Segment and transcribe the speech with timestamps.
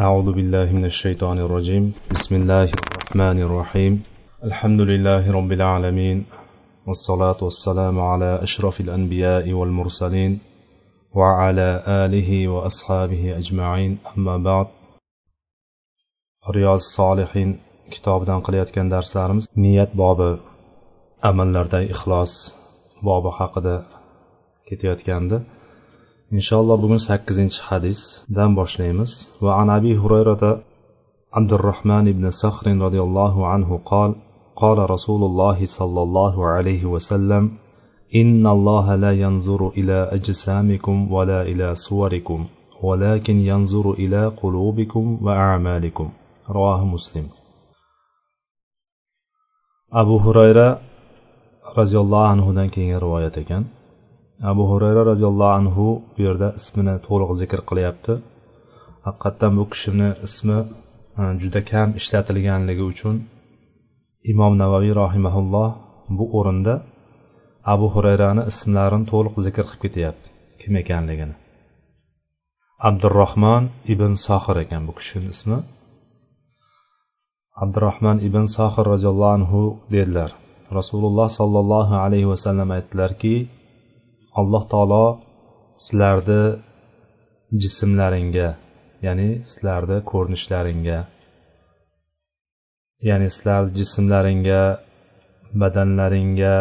[0.00, 1.84] أعوذ بالله من الشيطان الرجيم.
[2.10, 4.02] بسم الله الرحمن الرحيم.
[4.44, 6.26] الحمد لله رب العالمين
[6.86, 10.40] والصلاة والسلام على أشرف الأنبياء والمرسلين
[11.14, 13.98] وعلى آله وأصحابه أجمعين.
[14.16, 14.66] أما بعد
[16.56, 17.58] رياض الصالحين
[17.90, 20.30] kitobidan qilayotgan darslarimiz niyat bobi
[21.22, 22.32] amallarda ixlos
[23.08, 23.76] bobi haqida
[24.68, 25.36] ketayotgandi
[26.32, 27.98] إن شاء الله بقول سكزين حديث
[28.28, 30.62] دان باشليمس وعن أبي هريرة
[31.32, 34.14] عبد الرحمن بن صخر رضي الله عنه قال
[34.56, 37.50] قال رسول الله صلى الله عليه وسلم
[38.14, 42.46] إن الله لا ينظر إلى أجسامكم ولا إلى صوركم
[42.82, 46.10] ولكن ينظر إلى قلوبكم وأعمالكم
[46.50, 47.26] رواه مسلم
[49.92, 50.80] أبو هريرة
[51.78, 53.64] رضي الله عنه دان كين رواية كان
[54.50, 58.12] abu hurayra roziyallohu anhu bu yerda ismini to'liq zikr qilyapti.
[59.06, 60.58] Haqiqatdan bu kishini ismi
[61.20, 63.16] e, juda kam ishlatilganligi uchun
[64.32, 65.70] imom navaviy rohimaulloh
[66.18, 66.74] bu o'rinda
[67.72, 70.26] abu hurayrani ismlarini to'liq zikr qilib ketyapti.
[70.60, 71.34] Kim ekanligini.
[72.88, 75.58] Abdurahmon ibn sohir ekan bu kishini ismi.
[77.62, 79.60] Abdurahmon ibn sohir roziyallohu anhu
[79.94, 80.30] dedilar.
[80.78, 83.34] Rasululloh sollallohu alayhi vasallam aytdilarki
[84.40, 85.04] alloh taolo
[85.82, 86.42] sizlarni
[87.62, 88.48] jismlaringga
[89.06, 90.98] ya'ni sizlarni ko'rinishlaringga
[93.08, 94.62] ya'ni sizlarni jismlaringga
[95.60, 96.54] badanlaringga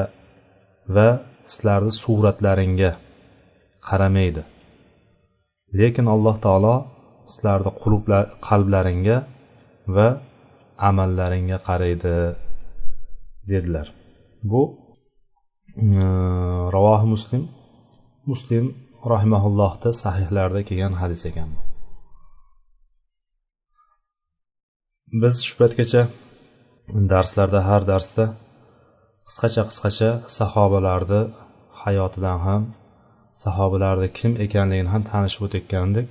[0.95, 1.07] va
[1.51, 2.91] sizlarni suratlaringga
[3.87, 4.41] qaramaydi.
[5.79, 6.75] Lekin alloh taolo
[7.33, 7.71] sizlarni
[8.47, 9.17] qalblaringga
[9.95, 10.07] va
[10.89, 12.15] amallaringga qaraydi
[13.51, 13.87] dedilar.
[14.51, 14.61] Bu
[16.75, 17.43] ravohi muslim
[18.31, 18.65] muslim
[19.13, 21.49] rahimaullohni sahihlarida kelgan hadis ekan.
[25.21, 26.01] Biz shu paytgacha
[27.11, 28.25] darslarda har darsda
[29.27, 31.21] qisqacha qisqacha sahobalarni
[31.81, 32.61] hayotidan ham
[33.43, 36.09] sahobalarni kim ekanligini ham tanishib o'tayotgandik.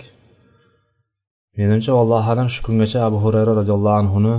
[1.58, 4.34] Menimcha allohu alam shu kungacha abu hurayra roziyallohu anhuni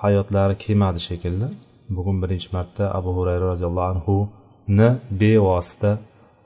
[0.00, 1.48] hayotlari kelmadi shekilli.
[1.96, 4.88] Bugun birinchi marta abu hurayra roziyallohu anhuni
[5.20, 5.90] bevosita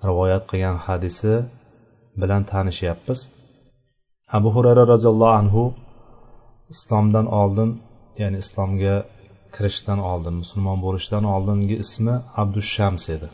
[0.08, 1.32] rivoyat qilgan hadisi
[2.20, 3.18] bilan tanishyapmiz.
[4.36, 5.64] Abu hurayra roziyallohu anhu
[6.74, 7.70] islomdan oldin
[8.20, 8.96] ya'ni islomga
[9.54, 13.28] kirishdan oldin musulmon bo'lishdan oldingi ismi abdushams edi.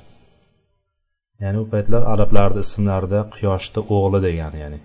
[1.43, 4.79] Ya'ni u paytlar arablarni ismlarida quyoshni o'g'li degan ya'ni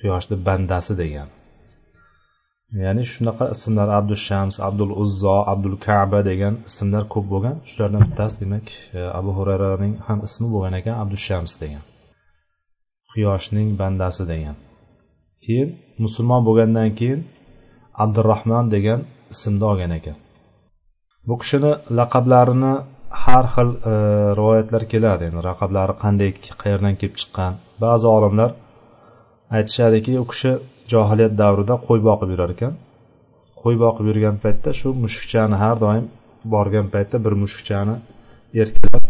[0.00, 1.28] quyoshni bandasi degan.
[2.74, 7.56] Ya'ni shunaqa ismlar abdul shams abdul uzzo abdul kaba degan ismlar ko'p bo'lgan.
[7.70, 8.66] Shulardan bittasi demak
[8.98, 11.82] e, abu hurayraning ham ismi bo'lgan ekan abdul shams degan.
[13.10, 14.56] Quyoshning bandasi degan.
[15.44, 15.68] Keyin
[16.04, 17.20] musulmon bo'lgandan keyin
[18.04, 19.00] abdurahmon degan
[19.34, 20.16] ismni olgan ekan.
[21.28, 22.74] Bu kishini laqablarini
[23.22, 23.94] har xil e,
[24.38, 25.22] rivoyatlar keladi.
[25.28, 26.30] Ya'ni laqablari qanday
[26.62, 27.52] qayerdan kelib chiqqan?
[27.84, 28.50] Ba'zi olimlar
[29.56, 30.50] aytishadiki u kishi
[30.92, 32.72] johiliyat davrida qo'y boqib yurar ekan.
[33.62, 36.04] Qo'y boqib yurgan paytda shu mushukchani har doim
[36.54, 37.94] borgan paytda bir mushukchani
[38.62, 39.04] erkalab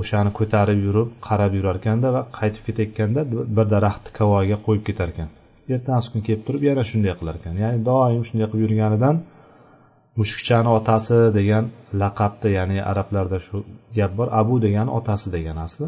[0.00, 3.20] o'shani ko'tarib yurib qarab yurar ekanda va qaytib ketayotganda
[3.56, 5.28] bir daraxtni kavoyiga qo'yib ketar ekan.
[5.74, 7.54] Ertasi kun kelib turib yana shunday qilar ekan.
[7.62, 9.16] Ya'ni doim shunday qilib yurganidan
[10.20, 11.64] mushukchani otasi degan
[12.02, 13.56] laqabda ya'ni arablarda shu
[13.98, 15.86] gap bor abu degani otasi degani asli.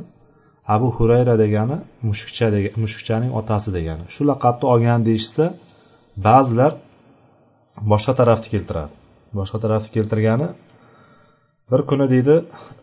[0.75, 1.77] Abu hurayra degani
[2.09, 2.47] mushukcha
[2.83, 4.05] mushukchaning otasi degani.
[4.15, 5.45] Shu laqabni olgan deyishsa
[6.27, 6.73] ba'zilar
[7.93, 8.93] boshqa tarafni keltiradi.
[9.39, 10.49] Boshqa tarafni keltirgani
[11.71, 12.35] bir kuni deydi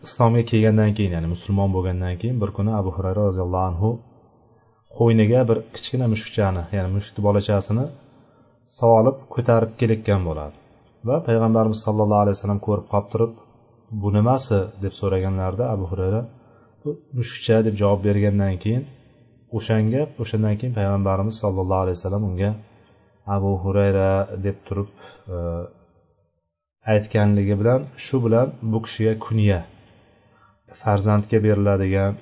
[0.06, 3.90] islomga kelgandan keyin ya'ni musulmon bo'lgandan keyin bir kuni abu hurayra roziyallohu anhu
[4.96, 7.84] qo'yniga bir kichkina mushukchani ya'ni mushukni bolachasini
[8.80, 10.54] solib ko'tarib kelayotgan bo'ladi.
[11.08, 13.32] Va payg'ambarimiz sollallohu alayhi vasallam ko'rib qolib turib
[14.02, 14.58] bu nimasi?
[14.82, 16.20] deb so'raganlarida abu hurayra
[17.18, 18.84] mushukcha deb javob bergandan keyin
[19.56, 22.50] o'shanga o'shandan keyin payg'ambarimiz sollallohu alayhi vasallam unga
[23.36, 24.10] abu hurayra
[24.46, 24.88] deb turib
[25.34, 25.36] e,
[26.92, 29.60] aytganligi bilan shu bilan bu kishiga kunya
[30.82, 32.12] farzandga beriladigan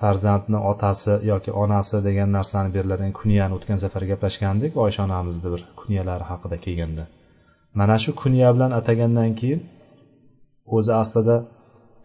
[0.00, 6.24] farzandni otasi yoki onasi degan narsani beriladigan kunyani o'tgan safar gaplashgandik oysha onamizni bir kunyalari
[6.30, 7.04] haqida kelganda.
[7.78, 9.60] Mana shu kunya bilan atagandan keyin
[10.76, 11.36] o'zi aslida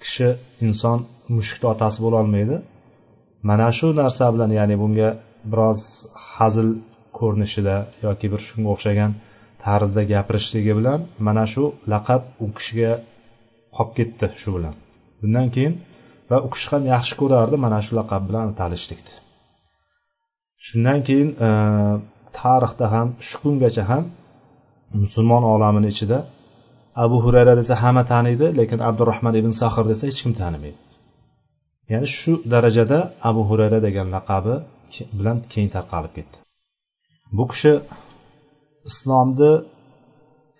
[0.04, 0.30] kishi
[0.66, 1.00] inson
[1.36, 2.56] mushukni otasi bo'lolmaydi.
[3.50, 5.10] Mana shu narsa bilan ya'ni bunga
[5.52, 5.82] biroz
[6.34, 6.70] hazil
[7.18, 9.12] ko'rinishida yoki bir shunga o'xshagan
[9.64, 11.64] tarzda gapirishligi bilan mana shu
[11.94, 12.92] laqab u kishiga
[13.76, 14.74] qolib ketdi shu bilan.
[15.22, 15.74] Bundan keyin
[16.30, 19.16] va u kishi ham yaxshi ko'rardi mana shu laqab bilan atalishlikni
[20.68, 21.50] shundan keyin e,
[22.40, 24.04] tarixda ham shu kungacha ham
[25.02, 26.18] musulmon olamini ichida
[27.04, 30.80] abu hurayra desa hamma taniydi lekin abdurahmon ibn sahr desa hech kim tanimaydi.
[31.92, 33.00] Ya'ni shu darajada
[33.30, 34.56] abu hurayra degan laqabi
[35.18, 36.38] bilan keng tarqalib ketdi.
[37.38, 37.74] Bu kishi
[38.90, 39.52] islomni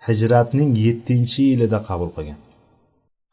[0.06, 2.38] hijratning yettinchi yilida qabul qilgan.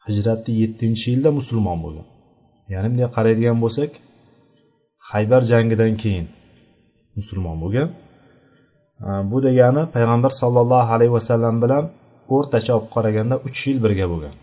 [0.06, 2.06] Hijratni yettinchi yilda musulmon bo'lgan.
[2.72, 3.90] Ya'ni bunday qaraydigan bo'lsak
[5.10, 6.26] haybar jangidan keyin
[7.18, 7.88] musulmon bo'lgan.
[9.30, 11.84] Bu degani payg'ambar sollallohu alayhi vasallam bilan
[12.34, 14.34] o'rtacha olib qaraganda uch yil birga bo'lgan.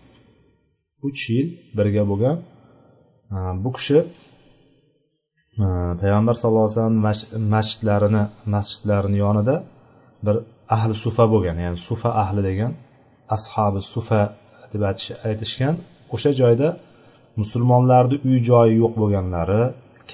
[1.08, 1.48] Uch yil
[1.78, 2.36] birga bo'lgan
[3.64, 3.98] bu kishi
[6.02, 6.98] payg'ambar sallallohu alayhi vasallam
[7.54, 8.22] masjidlarini
[8.54, 9.56] masjidlarini yonida
[10.26, 10.36] bir
[10.76, 12.72] ahli sufa bo'lgan ya'ni sufa ahli degan
[13.36, 14.20] ashobi sufa
[14.72, 14.82] deb
[15.30, 15.74] aytishgan.
[16.14, 16.68] O'sha joyda
[17.40, 19.62] musulmonlarni uy joyi yo'q bo'lganlari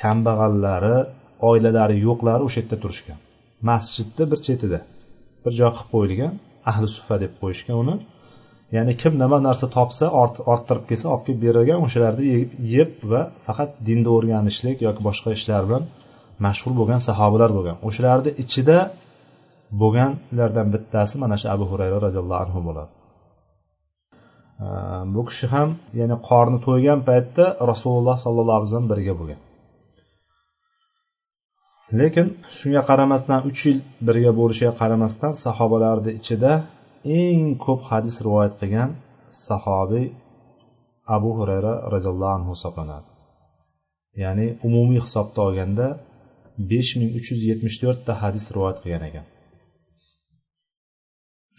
[0.00, 0.96] kambag'allari
[1.48, 3.18] oilalari yo'qlari o'sha yerda turishgan.
[3.68, 4.78] Masjidni bir chetida
[5.44, 6.32] bir joy qilib qo'yilgan.
[6.70, 7.94] Ahli suffa deb qo'yishgan uni.
[8.76, 10.06] Ya'ni kim nima narsa topsa
[10.52, 12.24] orttirib kelsa olib kelib berilgan o'shalarni
[12.76, 15.84] yeb va faqat dinni o'rganishlik yoki boshqa ishlar bilan
[16.44, 17.76] mashg'ul bo'lgan sahobalar bo'lgan.
[17.88, 18.78] O'shalarni ichida
[19.82, 22.90] bo'lganlardan bittasi mana shu abu hurayra roziyallohu anhu bo'ladi.
[25.14, 25.68] Bu kishi ham
[26.00, 29.40] ya'ni qorni to'ygan paytda rasululloh sollallohu alayhi vasallam birga bo'lgan.
[31.98, 32.26] Lekin
[32.58, 36.52] shunga qaramasdan uch yil birga bo'lishiga qaramasdan sahobalarni ichida
[37.20, 38.90] eng ko'p hadis rivoyat qilgan
[39.48, 40.06] sahobiy
[41.16, 43.08] abu hurayra roziyallohu anhu hisoblanadi.
[44.22, 45.86] Ya'ni umumiy hisobda olganda
[46.70, 49.26] besh ming uch yuz yetmish to'rtta hadis rivoyat qilgan ekan.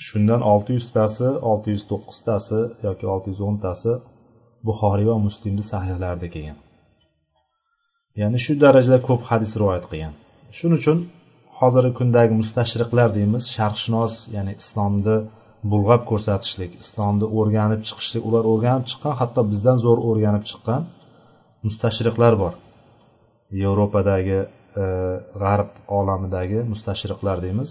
[0.06, 3.92] Shundan olti yuztasi olti yuz to'qqiztasi yoki olti yuz o'ntasi
[4.68, 6.58] buxoriy va muslimni sahihlarida kelgan.
[8.22, 10.14] Ya'ni shu darajada ko'p hadis rivoyat qilgan.
[10.58, 10.98] Shuning uchun
[11.60, 15.18] hozirgi kundagi mustashriqlar deymiz sharqshunos ya'ni islomni
[15.72, 20.82] bulg'ab ko'rsatishlik islomni o'rganib chiqishlik ular o'rganib chiqqan hatto bizdan zo'r o'rganib chiqqan
[21.66, 22.54] mustashriqlar bor.
[23.64, 24.86] Yevropadagi e,
[25.42, 27.70] g'arb olamidagi mustashriqlar deymiz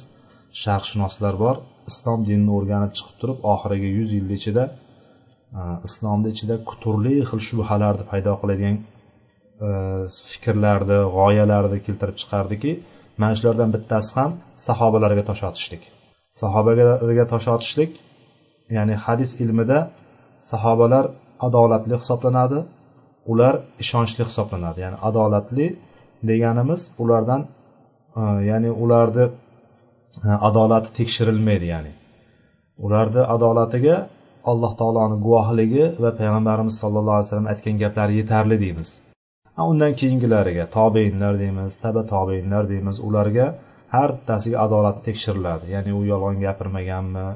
[0.62, 1.56] sharqshunoslar bor.
[1.90, 4.64] Islom dinini o'rganib chiqib turib oxirgi yuz yil ichida
[5.58, 8.76] e, islomni ichida turli xil shubhalarni paydo qiladigan
[9.66, 9.70] E,
[10.30, 12.72] fikrlarni g'oyalarni keltirib chiqardiki
[13.20, 14.30] mana shulardan bittasi ham
[14.66, 15.82] sahobalarga tosh otishlik
[16.40, 17.90] sahobalarga tosh otishlik
[18.76, 19.78] ya'ni hadis ilmida
[20.50, 21.04] sahobalar
[21.46, 22.58] adolatli hisoblanadi
[23.32, 24.78] ular ishonchli hisoblanadi.
[24.84, 25.66] Ya'ni adolatli
[26.30, 27.42] deganimiz ulardan
[28.20, 29.24] e, ya'ni ularni
[30.28, 31.92] e, adolati tekshirilmaydi ya'ni.
[32.86, 33.96] Ularni adolatiga
[34.50, 38.90] alloh taoloni guvohligi va payg'ambarimiz sollallohu alayhi vasallam aytgan gaplari yetarli deymiz.
[39.70, 43.46] Undan keyingilariga tobeinlar deymiz taba tobeinlar deymiz ularga
[43.94, 47.26] har bittasiga adolat tekshiriladi ya'ni u yolg'on gapirmaganmi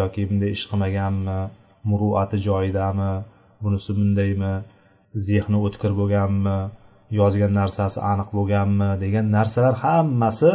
[0.00, 1.38] yoki bunday ish qilmaganmi
[1.90, 3.12] muruati joyidami
[3.62, 4.54] bunisi bundaymi
[5.28, 6.58] zehni o'tkir bo'lganmi
[7.20, 10.50] yozgan narsasi aniq bo'lganmi degan narsalar hammasi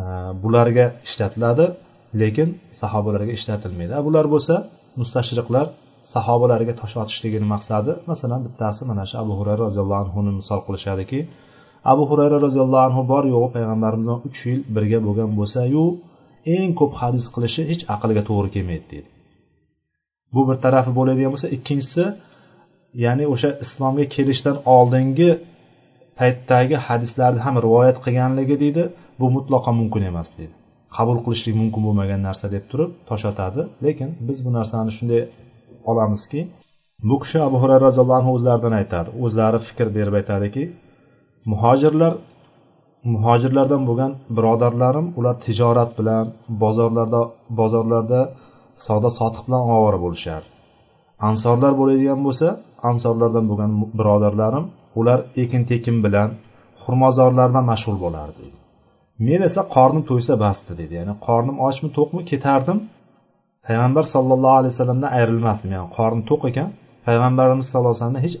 [0.00, 0.02] e,
[0.42, 1.66] bularga ishlatiladi
[2.20, 2.48] lekin
[2.80, 3.92] sahobalarga ishlatilmaydi.
[4.06, 4.54] Bular bo'lsa
[5.00, 5.66] mustashriqlar
[6.14, 7.92] sahobalarga tosh otishligini maqsadi.
[8.10, 11.18] Masalan bittasi mana shu abu hurayra roziyallohu anhuni misol qilishadiki
[11.92, 15.84] abu hurayra roziyallohu anhu bor yo'g'i payg'ambarimiz bilan uch yil birga bo'lgan bo'lsayu
[16.56, 19.08] eng ko'p hadis qilishi hech aqlga to'g'ri kelmaydi deydi.
[20.34, 22.04] Bu bir tarafi bo'ladigan bo'lsa ikkinchisi
[23.04, 25.30] ya'ni o'sha islomga kelishdan oldingi
[26.18, 28.82] paytdagi hadislarni ham rivoyat qilganligi deydi
[29.20, 30.54] bu mutlaqo mumkin emas deydi.
[30.96, 33.62] Qabul qilishlik mumkin bo'lmagan narsa deb turib tosh otadi.
[33.84, 35.20] Lekin biz bu narsani shunday
[35.90, 36.40] olamizki
[37.08, 40.62] bu kishi abu hurayra roziyallohu anhu o'zlaridan aytadi o'zlari fikr berib aytadiki
[41.52, 42.12] muhojirlar
[43.14, 46.26] muhojirlardan bo'lgan birodarlarim ular tijorat bilan
[46.62, 47.22] bozorlarda
[47.60, 48.20] bozorlarda
[48.86, 50.48] savdo sotiq bilan ovora bo'lishardi
[51.28, 52.48] ansorlar bo'ladigan bo'lsa
[52.90, 54.64] ansorlardan bo'lgan birodarlarim
[55.00, 56.28] ular ekin tekin bilan
[56.82, 58.44] xurmozorlar bilan mashg'ul bo'lardi.
[59.26, 60.92] Men esa qornim to'ysa basti dedi.
[61.00, 62.78] Ya'ni qornim ochmi to'qmi ketardim.
[63.70, 65.70] Payg'ambar sallallohu alayhi vasallamdan ayrilmasdim.
[65.76, 66.68] Ya'ni qorni to'q ekan.
[67.06, 68.36] Payg'ambarimiz sallallohu alayhi vasallamdan hech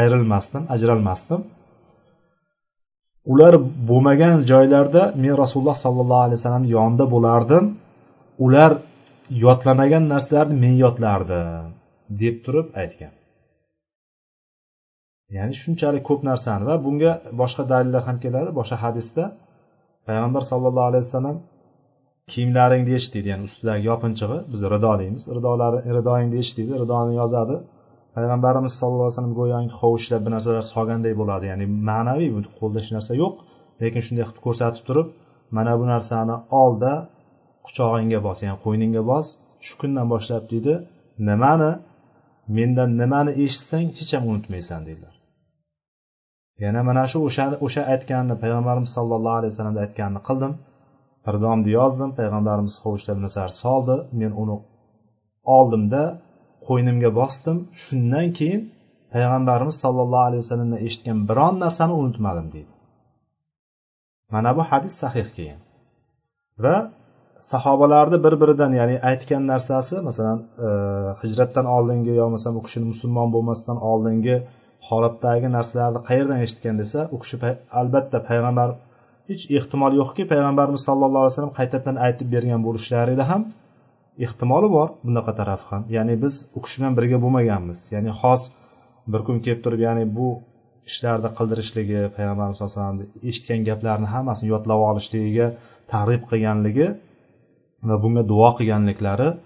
[0.00, 1.40] ayrilmasdim ajralmasdim.
[3.32, 3.54] Ular
[3.88, 7.64] bo'lmagan joylarda men rasululloh sollallohu alayhi vasallam yonida bo'lardim.
[8.44, 8.72] Ular
[9.44, 11.66] yodlamagan narsalarni men yodlardim
[12.22, 13.12] deb turib aytgan.
[15.36, 18.50] Ya'ni shunchalik ko'p narsani va bunga boshqa dalillar ham keladi.
[18.58, 19.24] Boshqa hadisda
[20.06, 21.36] payg'ambar sallallohu alayhi vasallam
[22.32, 23.28] kiyimlaringni yech deydi.
[23.32, 25.22] Ya'ni ustidagi yopinchig'i biz rido deymiz.
[25.36, 26.72] Ridolari ridoingni yech deydi.
[26.82, 27.56] Ridoni yozadi.
[28.16, 31.44] Payg'ambarimiz sallallohu alayhi vasallam go'yoki hovuchlab bir narsalar solganday bo'ladi.
[31.52, 32.28] Ya'ni ma'naviy
[32.60, 33.34] qo'lda hech narsa yo'q.
[33.82, 35.08] Lekin shunday qilib ko'rsatib turib
[35.56, 36.92] mana bu narsani olda
[37.66, 39.26] quchog'ingga bos ya'ni qo'yningga bos.
[39.66, 40.74] Shu kundan boshlab deydi
[41.28, 41.72] nimani
[42.56, 45.14] mendan nimani eshitsang hech ham unutmaysan deydilar.
[46.64, 50.52] Yana mana shu o'sha o'sha aytganini payg'ambarimiz sollallohu alayhi vasallam aytganini qildim.
[51.26, 54.56] Pirdomni yozdim payg'ambarimiz hovuchlarini sar soldi men uni
[55.56, 56.02] oldimda
[56.66, 57.56] qo'ynimga bosdim.
[57.82, 58.62] Shundan keyin
[59.14, 62.72] payg'ambarimiz sollallohu alayhi vasallamdan eshitgan biron narsani unutmadim deydi.
[64.34, 65.60] Mana bu hadis sahih keyin
[66.64, 66.76] va
[67.52, 70.68] sahobalarni bir biridan ya'ni aytgan narsasi masalan e,
[71.22, 74.36] hijratdan oldingi yo bo'lmasam u kishini musulmon bo'lmasdan oldingi
[74.88, 77.36] holatdagi narsalarni qayerdan eshitgan desa u kishi
[77.80, 78.68] albatta payg'ambar
[79.28, 83.42] hech ehtimol yo'qki payg'ambarimiz sallallohu alayhi vasallam qaytadan aytib bergan bo'lishlarida ham
[84.26, 85.82] ehtimoli bor bunaqa taraf ham.
[85.96, 87.78] Ya'ni biz u kishi bilan birga bo'lmaganmiz.
[87.94, 88.42] Ya'ni xos
[89.12, 90.28] bir kun kelib turib ya'ni bu
[90.90, 95.46] ishlarni qildirishligi payg'ambarimiz sallallohu alayhi vasallam eshitgan gaplarni hammasini yodlab olishligiga
[95.92, 96.86] targ'ib qilganligi
[97.88, 99.38] va bunga duo qilganliklari e,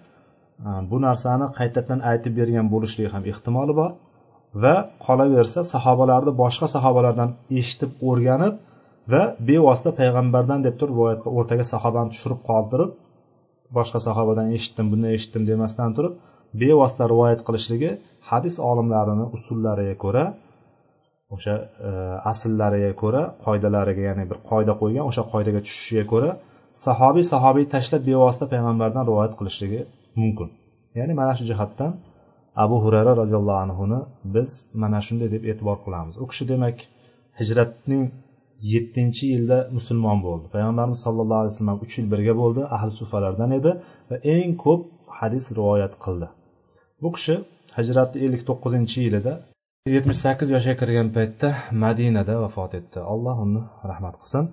[0.90, 3.90] bu narsani qaytadan aytib bergan bo'lishligi ham ehtimoli bor.
[4.62, 4.74] Va
[5.06, 7.30] qolaversa sahobalarni boshqa sahobalardan
[7.60, 8.54] eshitib o'rganib
[9.12, 12.90] va bevosita payg'ambardan deb turib rivoyatni o'rtaga sahobani tushirib qoldirib
[13.76, 16.12] boshqa sahobadan eshitdim bunday eshitdim demasdan turib
[16.62, 17.90] bevosita rivoyat qilishligi
[18.30, 20.24] hadis olimlarini usullariga ko'ra
[21.34, 21.54] o'sha
[21.88, 21.90] e,
[22.30, 26.30] asllariga ko'ra qoidalariga ya'ni bir qoida qo'ygan o'sha qoidaga tushishiga ko'ra
[26.86, 29.80] sahobiy sahobiy tashlab bevosita payg'ambardan rivoyat qilishligi
[30.20, 30.48] mumkin.
[30.98, 31.92] Ya'ni mana shu jihatdan
[32.64, 34.00] abu hurayra roziyallohu anhuni
[34.34, 34.50] biz
[34.82, 36.14] mana shunday deb e'tibor qilamiz.
[36.22, 36.76] U kishi demak
[37.40, 38.04] hijratning
[38.72, 40.46] yettinchi yilda musulmon bo'ldi.
[40.54, 43.70] Payg'ambarimiz sallallohu alayhi vasallam uch yil birga bo'ldi ahli sufalardan edi
[44.10, 44.82] va eng ko'p
[45.18, 46.26] hadis rivoyat qildi.
[47.02, 47.34] Bu kishi
[47.78, 49.32] hijratni ellik to'qqizinchi yilida
[49.96, 51.48] yetmish sakkiz yoshga kirgan paytda
[51.84, 52.98] madinada vafot etdi.
[53.12, 54.44] Alloh uni rahmat qilsin.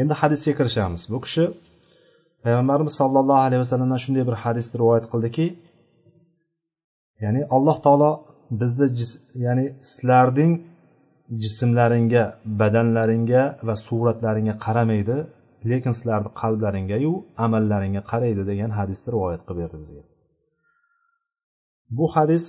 [0.00, 1.02] Endi hadisga kirishamiz.
[1.12, 1.44] Bu kishi
[2.44, 5.46] payg'ambarimiz sollallohu alayhi vasallamdan shunday bir hadisni rivoyat qildiki
[7.24, 8.10] ya'ni alloh taolo
[8.60, 8.86] bizni
[9.46, 10.52] ya'ni sizlarning
[11.42, 12.22] jismlaringga
[12.60, 15.16] badanlaringga va suratlaringga qaramaydi
[15.70, 17.12] lekin sizlarni qalblaringgayu
[17.44, 20.02] amallaringga qaraydi degan hadisni rivoyat qilib berdi bizga.
[21.96, 22.44] Bu hadis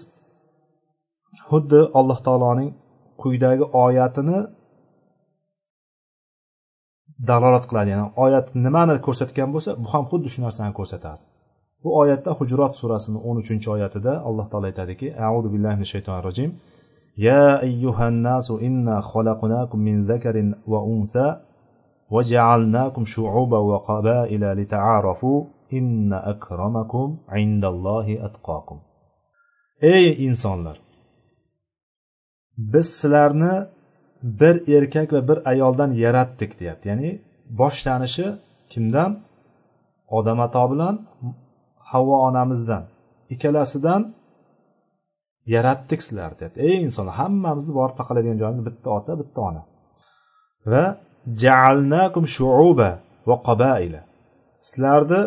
[1.48, 2.70] xuddi alloh taoloning
[3.22, 4.40] quyidagi oyatini
[7.30, 7.90] dalolat qiladi.
[7.94, 11.22] Ya'ni oyat nimani ko'rsatgan bo'lsa bu ham xuddi shu narsani ko'rsatadi.
[11.84, 16.50] Bu oyatda hujrot surasini o'n uchinchi oyatida alloh taolo aytadiki audu billahi min shaytonir rojim
[17.27, 21.27] ya ayyuhan nasu inna xalaqnakum min zakarin va unsa
[22.15, 25.45] وجعلناكم شعوبا وقبائل لتعارفوا
[25.79, 28.79] إن أكرمكم عند الله أتقاكم
[29.81, 30.77] ey insonlar
[32.59, 33.55] biz sizlarni
[34.23, 37.11] bir erkak va bir ayoldan yaratdik deyapti ya'ni
[37.61, 38.27] boshlanishi
[38.73, 39.11] kimdan
[40.19, 40.95] odam ato bilan
[41.91, 42.85] havvo onamizdan
[43.35, 44.03] ikkalasidan
[45.56, 46.60] yaratdik sizlar deyapti.
[46.70, 49.62] Ey insonlar hammamizni borib taqaladigan joyimiz bitta ota bitta ona.
[50.72, 50.86] Va
[51.44, 52.90] jaalnakum shuuba
[53.30, 54.02] va qabaila.
[54.68, 55.22] Sizlarni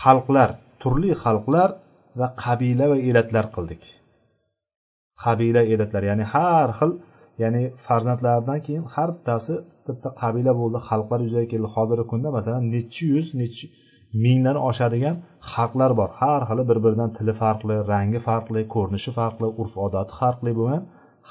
[0.00, 0.50] xalqlar
[0.82, 1.70] turli xalqlar
[2.20, 3.82] va qabila va elatlar qildik.
[5.24, 6.92] Qabila elatlar ya'ni har xil
[7.42, 9.54] ya'ni farzandlaridan keyin har bittasi
[9.86, 11.68] bitta qabila bo'ldi xalqlar yuzaga keldi.
[11.76, 13.66] Hozirgi kunda masalan nechi yuz nechi
[14.22, 15.16] mingdan oshadigan
[15.52, 16.10] xalqlar bor.
[16.20, 20.82] Har xili bir biridan tili farqli rangi farqli ko'rinishi farqli urf odati farqli bo'lgan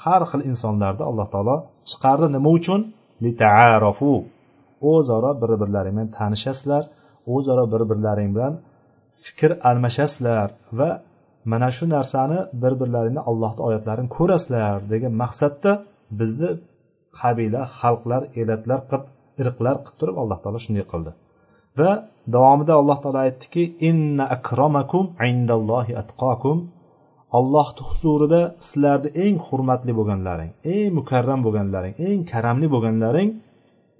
[0.02, 1.56] har xil insonlarni alloh taolo
[1.90, 2.26] chiqardi.
[2.36, 2.80] Nima uchun?
[3.24, 4.12] Litaarofu
[4.92, 6.82] o'zaro bir birlaring bilan tanishasizlar
[7.34, 8.54] o'zaro bir birlaring bilan
[9.24, 10.48] fikr almashasizlar
[10.78, 10.90] va
[11.52, 15.72] mana shu narsani bir birlaringni allohni oyatlarini ko'rasizlar degan maqsadda
[16.20, 16.50] bizni
[17.20, 19.04] qabila xalqlar elatlar qilib
[19.42, 21.10] irqlar qilib turib alloh taolo shunday qildi.
[21.80, 21.92] Va
[22.34, 26.58] davomida alloh taolo aytdiki inna akromakum indallohi atqokum
[27.38, 33.30] allohni huzurida sizlarni eng hurmatli bo'lganlaring eng mukarram bo'lganlaring eng karamli bo'lganlaring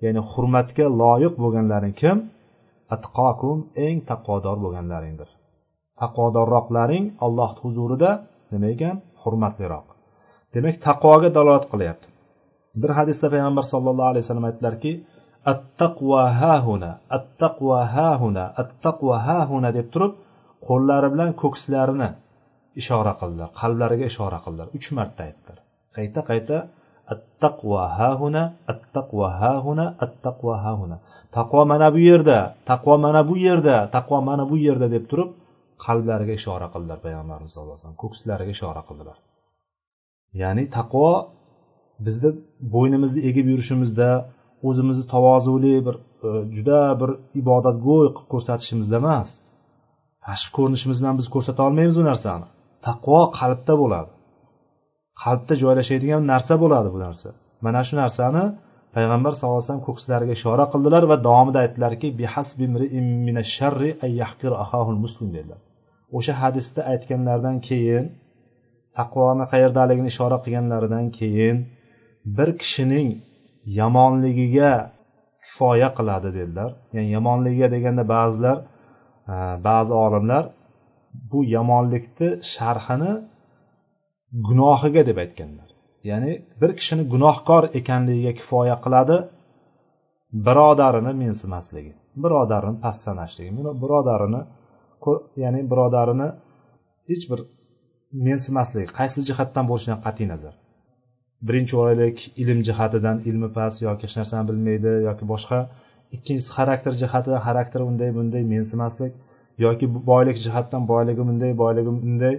[0.05, 2.17] ya'ni hurmatga loyiq bo'lganlaring kim?
[2.97, 5.29] Atqokum eng taqvodor bo'lganlaringdir.
[6.01, 8.11] Taqvodorroqlaring allohni huzurida
[8.53, 8.97] nima ekan?
[9.23, 9.87] Hurmatliroq
[10.55, 12.07] demak taqvoga dalolat qilyapti.
[12.83, 14.93] Bir hadisda payg'ambar sallallohu alayhi vasallam aytdilarki
[15.53, 20.13] attaqva hahuna attaqva hahuna attaqva hahuna deb turib
[20.69, 22.09] qo'llari bilan ko'kslarini
[22.81, 24.67] ishora qildilar qalblariga ishora qildilar.
[24.77, 25.59] Uch marta aytdilar.
[25.97, 26.57] Qayta qayta
[27.15, 30.97] attaqva hahuna attaqva hahuna attaqva hahuna
[31.37, 32.39] taqvo mana bu yerda
[32.71, 35.31] taqvo mana bu yerda taqvo mana bu yerda deb turib
[35.85, 38.01] qalblariga ishora qildilar payg'ambarimiz sallallohu alayhi vasallam.
[38.05, 39.17] Ko'kslariga ishora qildilar.
[40.43, 41.11] Ya'ni taqvo
[42.07, 42.31] bizni
[42.75, 44.09] bo'ynimizni egib yurishimizda
[44.69, 45.97] o'zimizni tavozuli bir
[46.29, 49.29] e, juda bir ibodatgo'y qilib ko'rsatishimizda emas.
[50.27, 52.47] Tashqi ko'rinishimiz bilan biz ko'rsata olmaymiz bu narsani.
[52.87, 54.11] Taqvo qalbda bo'ladi.
[55.23, 57.29] Qalbda joylashadigan narsa bo'ladi bu narsa.
[57.65, 58.45] Mana shu narsani
[58.97, 62.09] payg'ambar sallallohu alayhi vasallam ko'ksilariga ishora qildilar va davomida aytdilarki
[65.37, 65.61] dedilar.
[66.17, 68.05] O'sha hadisda aytganlaridan keyin
[68.99, 71.57] taqvoni qayerdaligini ishora qilganlaridan keyin
[72.37, 73.09] bir kishining
[73.81, 74.73] yomonligiga
[75.47, 76.71] kifoya qiladi dedilar.
[76.95, 78.59] Ya'ni yomonligiga deganda ba'zilar
[79.33, 79.35] e,
[79.69, 80.45] ba'zi olimlar
[81.31, 83.13] bu yomonlikni sharhini
[84.47, 85.69] gunohiga deb aytganlar.
[86.11, 89.17] Ya'ni bir kishini gunohkor ekanligiga kifoya qiladi
[90.47, 91.93] birodarini mensimasligi
[92.25, 93.51] birodarini past sanashligi
[93.83, 94.41] birodarini
[95.43, 96.29] ya'ni birodarini
[97.09, 97.41] hech bir
[98.29, 100.55] mensimasligi qaysi jihatdan bo'lishidan qat'iy nazar.
[101.47, 105.59] Birinchi oylik ilm jihatidan ilmi past yoki hech narsani bilmaydi yoki boshqa.
[106.17, 109.13] Ikkinchisi xarakter jihatidan xarakteri unday bunday mensimaslik.
[109.65, 112.35] Yoki boylik jihatdan boyligi bunday boyligi bunday.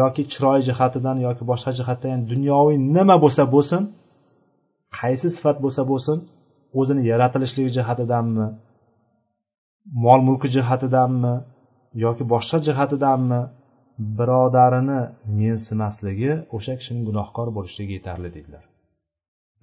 [0.00, 3.82] Yoki chiroy jihatidan yoki boshqa jihatdan yani dunyoviy nima bo'lsa bo'lsin
[4.98, 6.18] qaysi sifat bo'lsa bo'lsin
[6.80, 8.46] o'zini yaratilishligi jihatidanmi
[10.04, 11.34] mol mulki jihatidanmi
[12.04, 13.40] yoki boshqa jihatidanmi
[14.18, 15.00] birodarini
[15.40, 18.64] mensimasligi o'sha kishining gunohkor bo'lishligiga yetarli dedilar.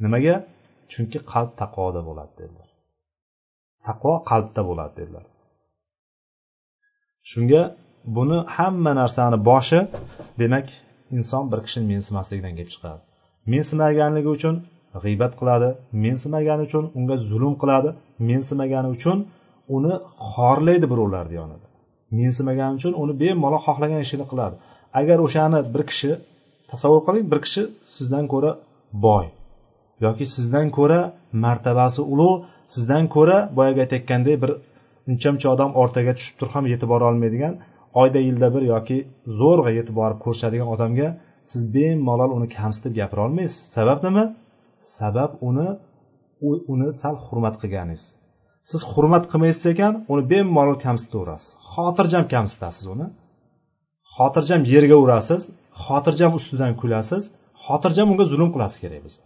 [0.04, 0.36] Nimaga?
[0.92, 2.70] Chunki qalb taqvoda bo'ladi dedilar.
[3.88, 5.26] Taqvo qalbda bo'ladi dedilar.
[7.32, 7.62] Shunga
[8.18, 9.80] buni hamma narsani boshi
[10.42, 10.68] demak
[11.18, 13.02] inson bir kishini mensimasligidan kelib chiqadi.
[13.54, 14.56] Mensimaganligi uchun
[15.04, 15.70] g'iybat qiladi
[16.06, 17.90] mensimagani uchun unga zulm qiladi
[18.30, 19.18] mensimagani uchun
[19.76, 19.94] uni
[20.34, 21.67] xorlaydi birovlarni yonida
[22.20, 24.56] mensimagani uchun uni bemalol xohlagan ishini qiladi.
[25.00, 26.12] Agar o'shani bir kishi
[26.72, 27.64] tasavvur qiling bir kishi
[27.96, 28.52] sizdan ko'ra
[29.06, 29.26] boy
[30.06, 31.00] yoki sizdan ko'ra
[31.46, 32.38] martabasi ulug'
[32.74, 34.52] sizdan ko'ra boyagi aytayotgandek bir
[35.10, 37.54] uncha muncha odam o'rtaga tushib turib ham yetib bora olmaydigan
[38.02, 38.98] oyda yilda bir yoki
[39.40, 41.08] zo'rg'a yetib borib ko'rishadigan odamga
[41.52, 43.60] siz bemalol uni kamsitib gapira olmaysiz.
[43.76, 44.24] Sabab nima?
[44.98, 45.68] Sabab uni
[46.74, 48.04] uni sal hurmat qilganingiz.
[48.70, 53.08] Siz hurmat qilmaysiz ekan uni bemalol kamsitaverasiz xotirjam kamsitasiz uni.
[54.16, 55.42] Xotirjam yerga urasiz
[55.86, 57.24] xotirjam ustidan kulasiz
[57.66, 59.22] xotirjam unga zulm qilasiz kerak bo'lsa.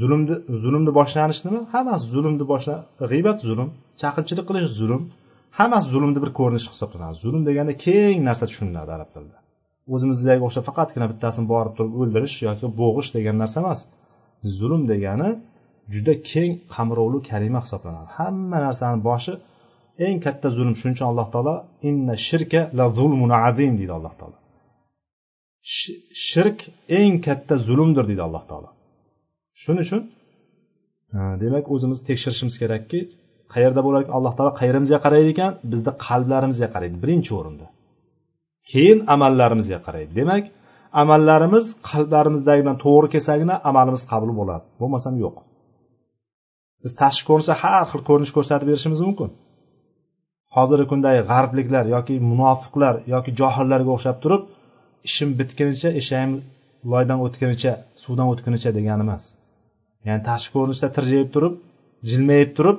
[0.00, 2.74] Zulmni zulmni boshlanishi nima hammasi zulmni boshla
[3.10, 3.68] g'iybat zulm
[4.00, 5.02] chaqimchilik qilish zulm
[5.58, 7.16] hammasi zulmni bir ko'rinishi hisoblanadi.
[7.24, 9.38] Zulm deganda keng narsa tushuniladi arab tilida.
[9.94, 13.80] O'zimizdagi o'xshab faqatgina bittasini borib turib o'ldirish yoki bo'g'ish degan narsa emas.
[14.58, 15.30] Zulm degani
[15.92, 18.08] juda keng qamrovli kalima hisoblanadi.
[18.18, 19.32] Hamma narsani boshi
[20.06, 21.54] eng katta zulm shuning uchun alloh taolo
[21.88, 24.36] inna shirka la zulmun azim deydi alloh taolo.
[26.28, 26.58] Shirk
[27.00, 28.68] eng katta zulmdir deydi alloh taolo.
[29.62, 30.02] Shuning uchun
[31.42, 32.98] demak o'zimiz tekshirishimiz kerakki
[33.54, 36.96] qayerda bo'lar ekan alloh taolo qayerimizga qaraydi ekan bizni qalblarimizga qaraydi.
[37.04, 37.66] Birinchi o'rinda.
[38.70, 40.12] Keyin amallarimizga qaraydi.
[40.20, 40.44] Demak
[41.02, 44.64] amallarimiz qalblarimizdagidan to'g'ri kelsagina amalimiz qabul bo'ladi.
[44.80, 45.36] Bo'lmasam yo'q.
[46.84, 49.30] Biz tashqi ko'rinishda har xil ko'rinish ko'rsatib berishimiz mumkin.
[50.56, 54.42] Hozirgi kundagi g'arbliklar yoki munofiqlar yoki johillarga o'xshab turib
[55.08, 56.32] ishim bitgunicha eshagim
[56.92, 59.24] loydan o'tgunicha suvdan o'tgunicha degani emas
[60.06, 61.54] ya'ni tashqi ko'rinishda tirjayib turib
[62.10, 62.78] jilmayib turib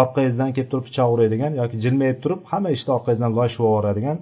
[0.00, 4.18] orqangizdan kelib turib pichoq uradigan yoki jilmayib turib hamma ishni orqangizdan loy shuvib yuboradigan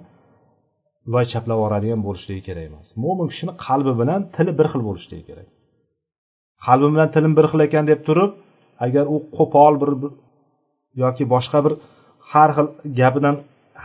[1.13, 2.87] loy chaplab yuboradigan bo'lishligi kerak emas.
[3.03, 5.47] Mo'min kishini qalbi bilan tili bir xil bo'lishligi kerak.
[6.65, 8.31] Qalbim bilan tilim bir xil ekan deb turib
[8.85, 9.91] agar u qo'pol bir
[11.03, 11.73] yoki boshqa bir
[12.31, 12.67] har xil
[12.99, 13.35] gapidan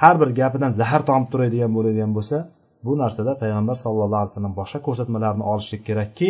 [0.00, 2.36] har bir gapidan zahar tomib turadigan bo'ladigan bo'lsa
[2.86, 6.28] bu narsada payg'ambar sallallohu alayhi vasallam boshqa ko'rsatmalarni olishlik kerakki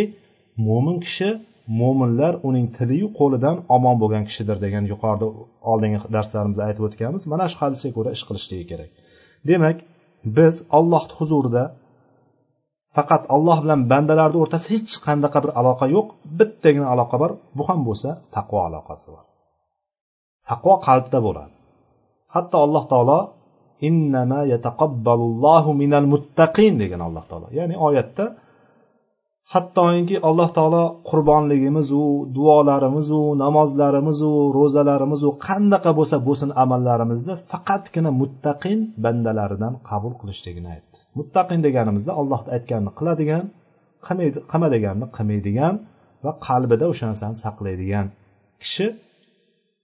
[0.66, 1.28] mo'min kishi
[1.80, 5.26] mo'minlar uning tiliyu qo'lidan omon bo'lgan kishidir degan yuqorida
[5.70, 7.22] oldingi darslarimizda aytib o'tganmiz.
[7.32, 8.90] Mana shu hadisga ko'ra ish qilishligi kerak.
[9.50, 9.76] Demak
[10.36, 11.62] biz ollohni huzurida
[12.96, 17.32] faqat alloh bilan bandalarni o'rtasida hech qanaqa bir aloqa yo'q bittagina aloqa bor.
[17.56, 19.24] Bu ham bo'lsa taqvo aloqasi bor.
[20.50, 21.52] Taqvo qalbda bo'ladi.
[22.34, 23.20] Hatto alloh taolo
[23.88, 27.46] innama yataqabbalullohu minal muttaqin degan alloh taolo.
[27.58, 28.24] Ya'ni oyatda
[29.52, 32.04] hattoki alloh taolo qurbonligimizu
[32.36, 40.89] duolarimizu namozlarimizu ro'zalarimizu qandaqa bo'lsa bo'lsin amallarimizni faqatgina muttaqin bandalaridan qabul qilishligini aytdi.
[41.18, 43.44] Muttaqin deganimizda alloh aytganini qiladigan
[44.50, 45.74] qilma deganini qilmaydigan
[46.24, 48.06] va qalbida o'sha narsani saqlaydigan
[48.62, 48.86] kishi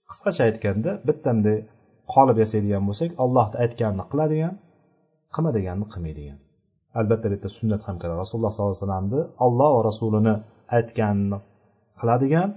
[0.09, 1.57] qisqacha aytganda bittanday
[2.13, 4.53] qolib yasaydigan bo'lsak allohni aytganini qiladigan
[5.33, 6.39] qilma deganini qilmaydigan.
[6.99, 8.17] Albatta bu yerda sunnat ham kiradi.
[8.23, 10.35] Rasululloh sollallohu alayhi vasallamni olloh va rasulini
[10.77, 11.37] aytganini
[11.99, 12.49] qiladigan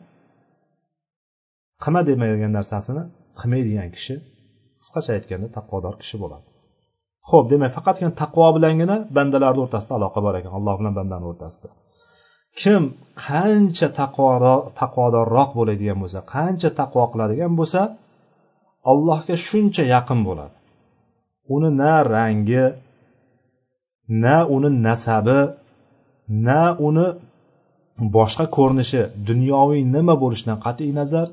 [1.83, 3.02] qilma demagan narsasini
[3.38, 4.14] qilmaydigan kishi
[4.80, 6.46] qisqacha aytganda taqvodor kishi bo'ladi.
[7.31, 10.53] Ho'p demak faqatgina taqvo bilangina bandalarni o'rtasida aloqa bor ekan.
[10.59, 11.69] Alloh bilan bandani o'rtasida.
[12.61, 12.83] Kim
[13.27, 13.88] qancha
[14.81, 17.81] taqvodorroq bo'ladigan bo'lsa qancha taqvo qiladigan bo'lsa
[18.93, 20.55] allohga shuncha yaqin bo'ladi.
[21.55, 22.64] Uni na rangi
[24.25, 25.40] na uni nasabi
[26.47, 27.07] na uni
[28.16, 31.27] boshqa ko'rinishi dunyoviy nima bo'lishidan qat'iy nazar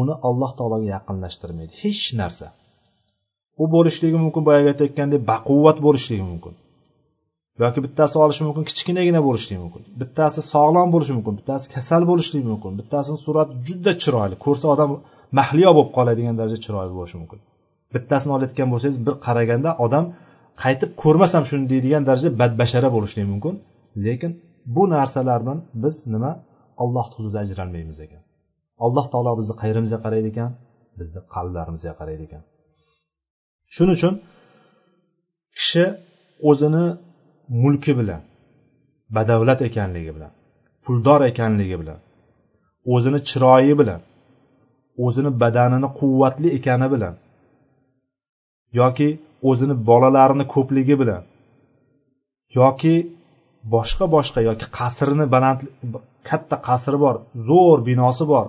[0.00, 1.72] uni alloh taologa yaqinlashtirmaydi.
[1.82, 2.46] Hech narsa.
[3.62, 6.54] U bo'lishligi mumkin boyagi aytayotgandek baquvvat bo'lishligi mumkin.
[7.62, 9.82] Yoki bittasi olishi mumkin kichkinagina bo'lishligi mumkin.
[10.00, 14.36] Bittasi sog'lom bo'lishi mumkin bittasi kasal bo'lishligi mumkin bittasini surati juda chiroyli.
[14.44, 14.90] Ko'rsa odam
[15.38, 17.38] mahliyo bo'lib qoladigan darajada chiroyli bo'lishi mumkin.
[17.94, 20.04] Bittasini olayotgan bo'lsangiz bir qaraganda odam
[20.62, 23.54] qaytib ko'rmasam shuni deydigan darajada badbashara bo'lishligi mumkin.
[24.06, 24.32] Lekin
[24.74, 26.32] bu narsalar bilan biz nima?
[26.84, 28.22] Ollohni huzurida ajralmaymiz ekan.
[28.84, 30.50] Alloh taolo bizni qayerimizga qaraydi ekan
[31.00, 32.42] bizni qalblarimizga qaraydi ekan.
[33.74, 34.14] Shuning uchun
[35.58, 35.84] kishi
[36.50, 36.84] o'zini
[37.62, 38.22] mulki bilan
[39.16, 40.32] badavlat ekanligi bilan
[40.84, 41.98] puldor ekanligi bilan
[42.94, 44.00] o'zini chiroyi bilan
[45.04, 47.14] o'zini badanini quvvatli ekani bilan
[48.80, 49.08] yoki
[49.50, 51.22] o'zini bolalarini ko'pligi bilan
[52.58, 52.94] yoki
[53.74, 55.60] boshqa boshqa yoki qasrini baland
[56.28, 57.16] katta qasri bor
[57.48, 58.46] zo'r binosi bor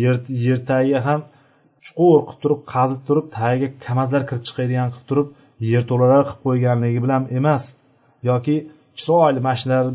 [0.00, 1.20] yer yer ham
[1.84, 5.28] chuqur qilib turib qazib turib tagiga kamazlar kirib chiqadigan qilib turib
[5.72, 7.64] yerto'lalar qilib qo'yganligi bilan emas
[8.30, 8.56] yoki
[8.98, 9.86] chiroyli mashinalar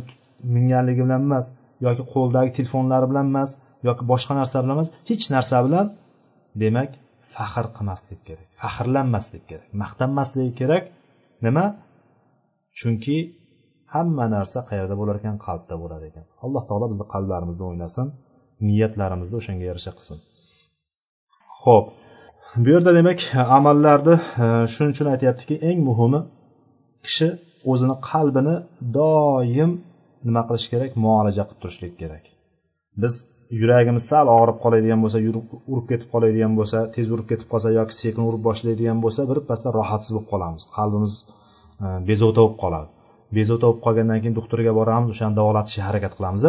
[0.55, 1.45] minganligi bilan emas
[1.85, 3.49] yoki qo'ldagi telefonlari bilan emas
[3.87, 5.85] yoki boshqa narsa bilan emas hech narsa bilan
[6.63, 6.89] demak
[7.35, 10.83] faxr qilmaslik kerak faxrlanmaslik kerak maqtanmaslik kerak.
[11.45, 11.65] Nima?
[12.79, 13.17] Chunki
[13.93, 15.35] hamma narsa qayerda bo'lar ekan?
[15.45, 16.25] Qalbda bo'lar ekan.
[16.45, 18.07] Alloh taolo bizni qalblarimizni o'ynasin
[18.67, 20.17] niyatlarimizni o'shanga yarasha qilsin.
[21.65, 21.85] Ho'p
[22.63, 23.19] bu yerda demak
[23.57, 26.21] amallarni e, shuning uchun aytyaptiki eng muhimi
[27.05, 27.27] kishi
[27.71, 28.55] o'zini qalbini
[28.97, 29.71] doim
[30.27, 30.91] nima qilish kerak?
[31.03, 32.23] Muolaja qilib turishlik kerak.
[33.01, 33.13] Biz
[33.61, 35.17] yuragimiz sal og'rib qoladigan bo'lsa
[35.73, 40.11] urib ketib qoladigan bo'lsa tez urib ketib qolsa yoki sekin urib boshlaydigan bo'lsa birpasda rohatsiz
[40.15, 40.63] bo'lib qolamiz.
[40.77, 41.13] Qalbimiz
[41.83, 42.89] e, bezovta bo'lib qoladi.
[43.37, 46.43] Bezovta bo'lib qolgandan keyin doktorga boramiz o'shani davolatishga harakat qilamiz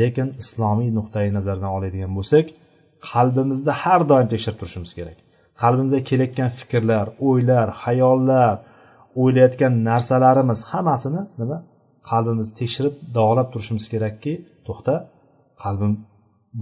[0.00, 2.46] lekin islomiy nuqtai nazardan oladigan bo'lsak
[3.08, 5.18] qalbimizni har doim tekshirib turishimiz kerak.
[5.62, 8.54] Qalbimizga kelayotgan fikrlar o'ylar hayollar
[9.22, 11.58] o'ylayotgan narsalarimiz hammasini nima?
[12.10, 14.32] Qalbimizni tekshirib davolab turishimiz kerakki
[14.66, 14.94] to'xta
[15.64, 15.92] qalbim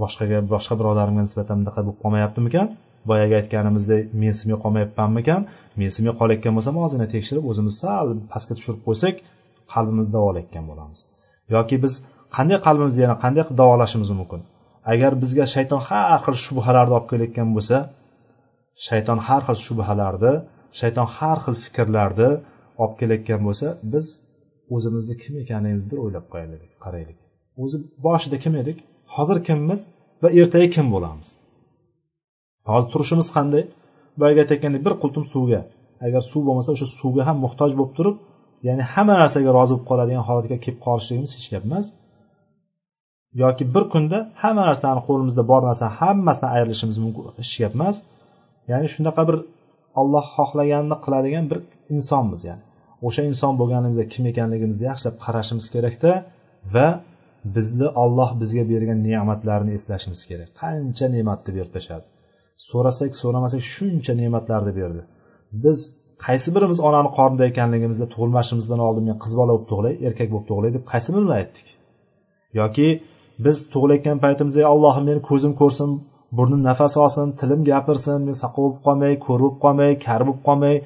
[0.02, 2.66] boshqaga boshqa birodarimga nisbatan bunaqa bo'lib qolmayaptimikan?
[3.10, 5.40] Boyagi aytganimizdek mensimay qolmayapmanmikan?
[5.82, 9.14] Mensimay qolayotgan bo'lsam ozgina tekshirib o'zimiz sal pastga tushirib qo'ysak
[9.72, 10.98] qalbimizni davolayotgan bo'lamiz.
[11.54, 11.92] Yoki biz
[12.36, 14.40] qanday qalbimizni yana qanday qilib davolashimiz mumkin?
[14.92, 17.76] Agar bizga shayton har xil shubhalarni olib kelayotgan bo'lsa
[18.86, 20.32] shayton har xil shubhalarni
[20.80, 22.30] shayton har xil fikrlarni
[22.82, 24.06] olib kelayotgan bo'lsa biz
[24.74, 27.18] o'zimizni kim ekanimizni bir o'ylab qo'yaylik qaraylik.
[27.62, 28.78] O'zi boshida kim edik?
[29.14, 29.80] Hozir kimmiz
[30.22, 31.28] va ertaga kim bo'lamiz?
[32.70, 33.64] Hozir turishimiz qanday?
[34.20, 35.60] Boyagi aytayotgandek bir qultum suvga.
[36.06, 38.16] Agar suv bo'lmasa o'sha suvga ham muhtoj bo'lib turib
[38.66, 41.86] ya'ni hamma narsaga rozi bo'lib qoladigan holatga kelib qolishligimiz hech gap emas.
[43.42, 47.96] Yoki bir kunda hamma narsani qo'limizda bor narsani hammasidan ayrilishimiz mumkin hech gap emas
[48.70, 49.36] ya'ni shunaqa bir
[50.00, 51.58] olloh xohlaganini qiladigan bir
[51.94, 52.62] insonmiz ya'ni.
[53.06, 56.10] O'sha inson bo'lganimizda kim ekanligimizni yaxshilab qarashimiz kerakda
[56.74, 56.88] va
[57.56, 60.48] bizni olloh bizga bergan ne'matlarini eslashimiz kerak.
[60.60, 62.06] Qancha ne'matni berib tashladi
[62.70, 65.02] so'rasak so'ramasak shuncha ne'matlarni berdi
[65.64, 65.78] biz
[66.24, 70.70] qaysi birimiz onani qornida ekanligimizda tug'ilmashimizdan oldin men qiz bola bo'lib tug'ilay erkak bo'lib tug'ilay
[70.76, 71.66] deb qaysi birimiz aytdik?
[72.60, 72.88] Yoki
[73.44, 75.90] biz tug'ilayotgan paytimizda allohim meni ko'zim ko'rsin
[76.36, 80.76] burnim nafas olsin tilim gapirsin men soqov bo'lib qolmay ko'r bo'lib qolmay kar bo'lib qolmay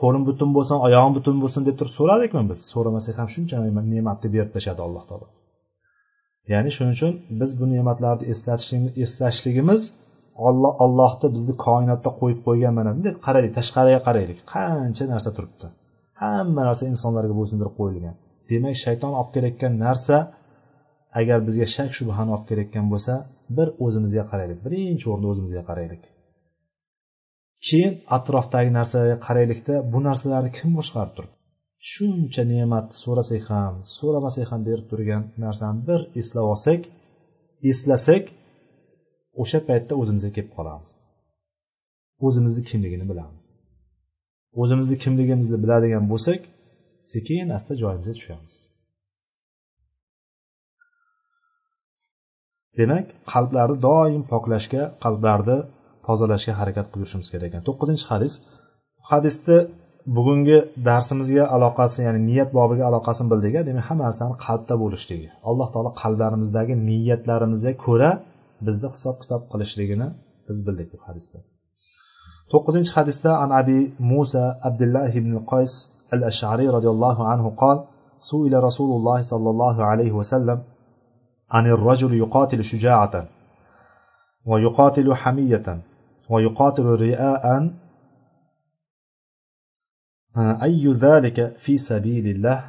[0.00, 2.60] qo'lim butun bo'lsin oyog'im butun bo'lsin deb turib so'radikmi biz?
[2.72, 3.56] So'ramasak ham shuncha
[3.94, 5.26] ne'matni berib tashladi alloh taolo.
[6.52, 8.24] Ya'ni shuning uchun biz bu ne'matlarni
[9.04, 9.82] eslashligimiz
[10.46, 14.38] olloh ollohni bizni koinotda qo'yib qo'ygan mana bunday qaraylik tashqariga qaraylik.
[14.54, 15.66] Qancha narsa turibdi.
[16.22, 18.14] Hamma narsa insonlarga bo'ysundirib qo'yilgan.
[18.50, 20.16] Demak shayton olib kelayotgan narsa
[21.20, 23.14] agar bizga shak shubhani olib kelayotgan bo'lsa
[23.56, 26.02] bir o'zimizga qaraylik birinchi o'rinda o'zimizga qaraylik.
[27.66, 31.36] Keyin atrofdagi narsalarga qaraylikda bu narsalarni kim boshqarib turibdi?
[31.92, 36.80] Shuncha ne'matni so'rasak ham so'ramasak ham berib turgan narsani bir eslab olsak
[37.70, 38.24] eslasak
[39.42, 40.90] o'sha paytda o'zimizga kelib qolamiz.
[42.26, 43.44] O'zimizni kimligini bilamiz.
[44.62, 46.40] O'zimizni kimligimizni biladigan bo'lsak
[47.12, 48.54] sekin asta joyimizga tushamiz.
[52.79, 55.57] demak qalblarni doim poklashga qalblarni
[56.07, 58.33] tozalashga harakat qilib yurishimiz kerak ekan to'qqizinchi hadis
[59.11, 59.57] hadisni
[60.17, 65.91] bugungi darsimizga aloqasi ya'ni niyat bobiga aloqasini bildik demak hamma narsani qalbda bo'lishligi alloh taolo
[66.01, 68.11] qalblarimizdagi niyatlarimizga ko'ra
[68.67, 70.07] bizni hisob kitob qilishligini
[70.47, 71.37] biz bildik bu hadisda
[72.51, 73.79] to'qqizinchi hadisda an abi
[74.11, 75.73] musa abdullah ibn qays
[76.15, 77.79] al ashariy roziyallohu anhu qol
[78.29, 80.59] سئل رسول الله صلى الله عليه وسلم
[81.54, 83.14] عن الرجل يقاتل شجاعة
[84.46, 85.66] ويقاتل حمية
[86.30, 87.44] ويقاتل رئاء
[90.62, 92.64] أي ذلك في سبيل الله؟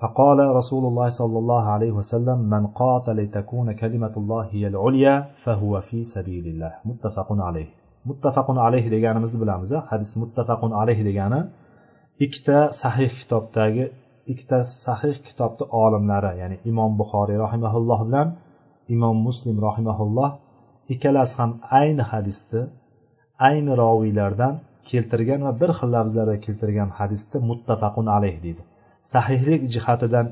[0.00, 5.80] فقال رسول الله صلى الله عليه وسلم من قاتل لتكون كلمة الله هي العليا فهو
[5.80, 6.72] في سبيل الله.
[6.84, 7.80] متفق عليه.
[8.08, 11.40] muttafaqun alayhi deganimizni bilamiz hadis muttafaqun alayhi degani
[12.24, 13.84] ikkita sahih kitobdagi
[14.32, 18.28] ikkita sahih kitobni olimlari ya'ni imom buxoriy rahimaulloh bilan
[18.94, 20.30] imom muslim rahimaulloh
[20.92, 22.62] ikkalasi ham ayni hadisni
[23.48, 24.54] ayni roviylardan
[24.90, 28.62] keltirgan va bir xil lafzlarda keltirgan hadisda muttafaqun alayh deydi.
[29.12, 30.26] Sahihlik jihatidan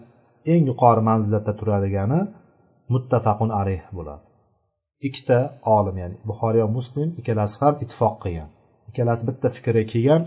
[0.53, 2.21] eng yuqori manzilatda turadigani
[2.95, 4.25] muttafaqun alayh bo'ladi.
[5.09, 5.39] Ikkita
[5.77, 8.49] olim ya'ni buxoriy va muslim ikkalasi ham ittifoq qilgan.
[8.91, 10.23] Ikkalasi bitta fikrga kelgan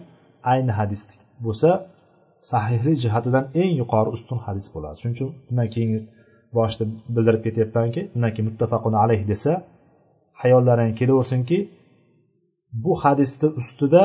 [0.52, 1.02] ayni hadis
[1.46, 1.70] bo'lsa
[2.50, 4.96] sahihlik jihatidan eng yuqori ustun hadis bo'ladi.
[5.02, 5.92] Shuning uchun undan keyin
[6.58, 9.52] boshida bildirib ketyapmanki undan keyin muttafaqun alayh desa
[10.42, 11.58] hayollaring kelaversinki
[12.84, 14.04] bu hadisni ustida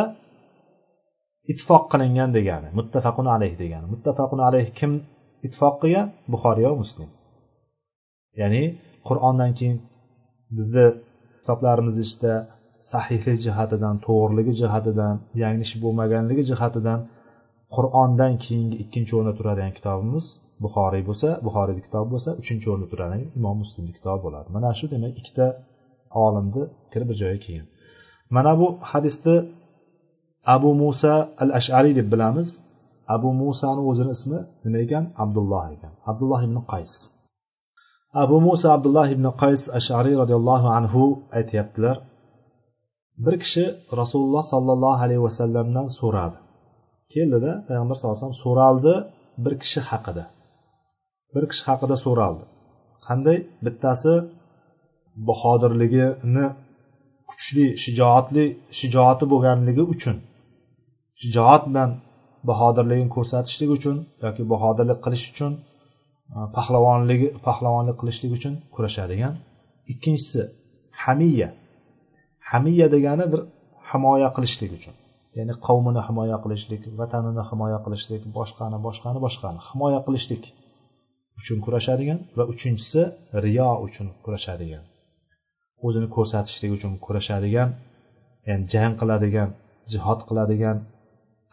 [1.50, 3.86] ittifoq qilingan degani muttafaqun alayh degani.
[3.94, 4.92] Muttafaqun alayh kim
[5.46, 6.06] ittifoq qilgan?
[6.32, 7.08] Buxoriy va muslim.
[8.40, 8.62] Ya'ni
[9.08, 9.78] qur'ondan keyin
[10.56, 10.86] bizni
[11.40, 12.34] kitoblarimiz ichida
[12.92, 17.00] sahihlik jihatidan to'g'riligi jihatidan yanglish bo'lmaganligi jihatidan
[17.74, 20.26] qur'ondan keyingi ikkinchi o'rinda turadigan kitobimiz
[20.64, 25.12] buxoriy bo'lsa buxoriyni kitobi bo'lsa uchinchi o'rinda turadigan imom muslimni kitobi bo'ladi mana shu demak
[25.20, 25.46] ikkita
[26.24, 27.68] olimni fikri bir joyga kelgan.
[28.36, 29.36] Mana bu hadisni
[30.54, 32.48] abu musa al ashariy deb bilamiz.
[33.14, 35.04] Abu musani o'zini ismi nima ekan?
[35.22, 35.92] Abdulloh ekan.
[36.10, 36.92] Abdulloh ibn qays.
[38.22, 41.02] Abu musa abdulloh ibn qays ashariy roziyallohu anhu
[41.38, 41.96] aytyaptilar.
[43.24, 43.64] Bir kishi
[44.00, 46.36] rasululloh sollallohu alayhi vasallamdan so'radi.
[47.14, 48.94] Keldida payg'ambar sallallohu alayhi vasallam so'raldi
[49.44, 50.24] bir kishi haqida.
[51.34, 52.44] Bir kishi haqida so'raldi.
[53.06, 53.38] Qanday?
[53.66, 54.12] Bittasi
[55.28, 56.46] bahodirligini
[57.30, 58.44] kuchli shijoatli
[58.78, 60.16] shijoati bo'lganligi uchun
[61.20, 61.90] shijoat bilan
[62.50, 65.52] bahodirligini ko'rsatishlik uchun yoki bahodirlik qilish uchun
[66.36, 69.34] e, pahlavonligi pahlavonlik qilishlik uchun kurashadigan
[69.92, 70.40] ikkinchisi
[71.04, 71.48] hamiya.
[72.50, 73.40] Hamiya degani bir
[73.88, 74.94] himoya qilishlik uchun.
[75.38, 80.44] Ya'ni qavmini himoya qilishlik vatanini himoya qilishlik boshqani boshqani boshqani himoya qilishlik
[81.40, 83.02] uchun kurashadigan va uchinchisi
[83.44, 84.84] riyo uchun kurashadigan
[85.86, 87.68] o'zini ko'rsatishlik uchun kurashadigan
[88.48, 89.48] ya'ni jang qiladigan
[89.92, 90.76] jihod qiladigan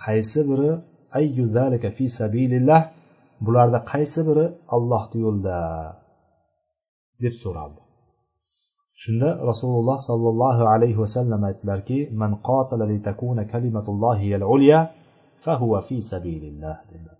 [0.06, 0.72] qaysi biri?
[1.20, 2.82] Ayyu zalika fi sabilillah.
[3.46, 4.46] Bularda qaysi biri?
[4.76, 5.60] Allohni yo'lida
[7.24, 7.82] deb so'raldi.
[9.04, 14.80] Shunda rasululloh sollallohu alayhi vasallam aytdilarki man qotala litakuna kalimatullohi ulya
[15.44, 17.18] fahuva fi sabilillah dedilar.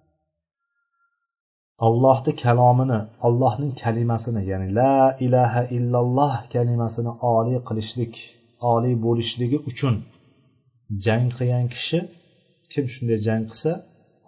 [1.88, 8.16] Allohni kalomini allohning kalimasini ya'ni la ilaha illalloh kalimasini oliy qilishlik
[8.74, 9.96] oliy bo'lishligi uchun
[11.06, 12.00] jang qilgan kishi
[12.72, 13.72] kim shunday jang qilsa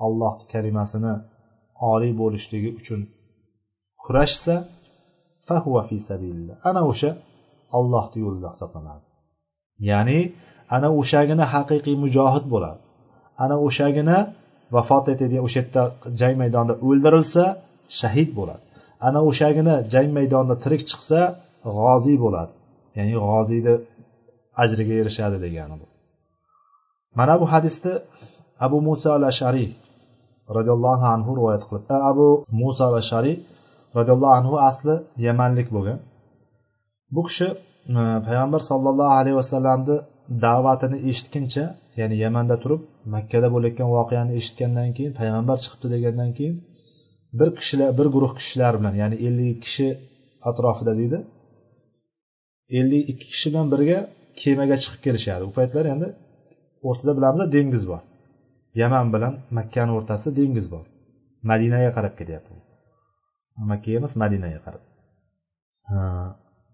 [0.05, 1.13] alloh kalimasini
[1.93, 3.01] oliy bo'lishligi uchun
[4.03, 4.55] kurashsa
[5.47, 6.55] fahuva fi sabilillah.
[6.69, 7.09] Ana o'sha
[7.77, 9.03] ollohni yo'lida hisoblanadi.
[9.89, 10.19] Ya'ni
[10.75, 12.79] ana o'shagina haqiqiy mujohid bo'ladi.
[13.43, 14.17] Ana o'shagina
[14.75, 15.83] vafot etadi o'sha yerda
[16.19, 17.43] jang maydonida o'ldirilsa
[17.99, 18.63] shahid bo'ladi.
[19.07, 21.19] Ana o'shagina jang maydonida tirik chiqsa
[21.77, 22.51] g'oziy bo'ladi.
[22.97, 23.73] Ya'ni g'oziyni
[24.63, 25.85] ajriga erishadi degani bu.
[27.17, 27.93] Mana bu hadisni
[28.65, 29.69] abu muso al ashariy
[30.57, 32.27] roziyallohu anhu rivoyat qilibdi abu
[32.61, 33.35] muso al ashariy
[33.97, 34.95] roziyallohu anhu asli
[35.27, 35.99] yamanlik bo'lgan.
[37.15, 37.47] Bu kishi
[38.27, 39.95] payg'ambar sollallohu alayhi vasallamni
[40.45, 41.63] da'vatini eshitguncha
[41.99, 42.81] ya'ni yamanda turib
[43.15, 46.55] makkada bo'layotgan voqeani eshitgandan keyin payg'ambar chiqibdi degandan keyin
[47.39, 49.87] bir kishilar bir guruh kishilar bilan ya'ni ellik kishi
[50.49, 51.19] atrofida deydi
[52.79, 53.99] ellik ikki kishi bilan birga
[54.41, 55.43] kemaga chiqib kelishadi.
[55.49, 56.07] U paytlar endi
[56.87, 58.01] o'rtada bilamiz dengiz bor.
[58.81, 60.85] Yaman bilan makkani o'rtasida dengiz bor.
[61.51, 62.53] Madinaga qarab ketyapti.
[63.71, 64.83] Makka emas madinaga qarab.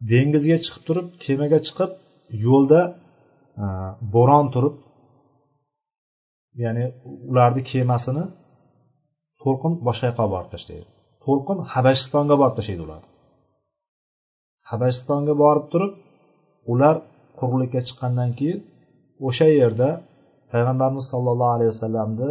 [0.10, 1.92] Dengizga chiqib turib kemaga chiqib
[2.46, 2.82] yo'lda
[3.64, 3.66] e,
[4.16, 4.76] bo'ron turib
[6.64, 6.84] ya'ni
[7.32, 8.26] ularni kemasini
[9.42, 10.88] to'lqin boshqa yoqqa borib tashlaydi.
[11.26, 13.08] To'lqin habashistonga borib tashlaydi ularni
[14.72, 15.94] habashistonga borib turib
[16.74, 16.96] ular
[17.40, 18.60] quruqlikka chiqqandan keyin
[19.28, 19.90] o'sha yerda
[20.52, 22.30] payg'ambarimiz sollallohu alayhi vasallamni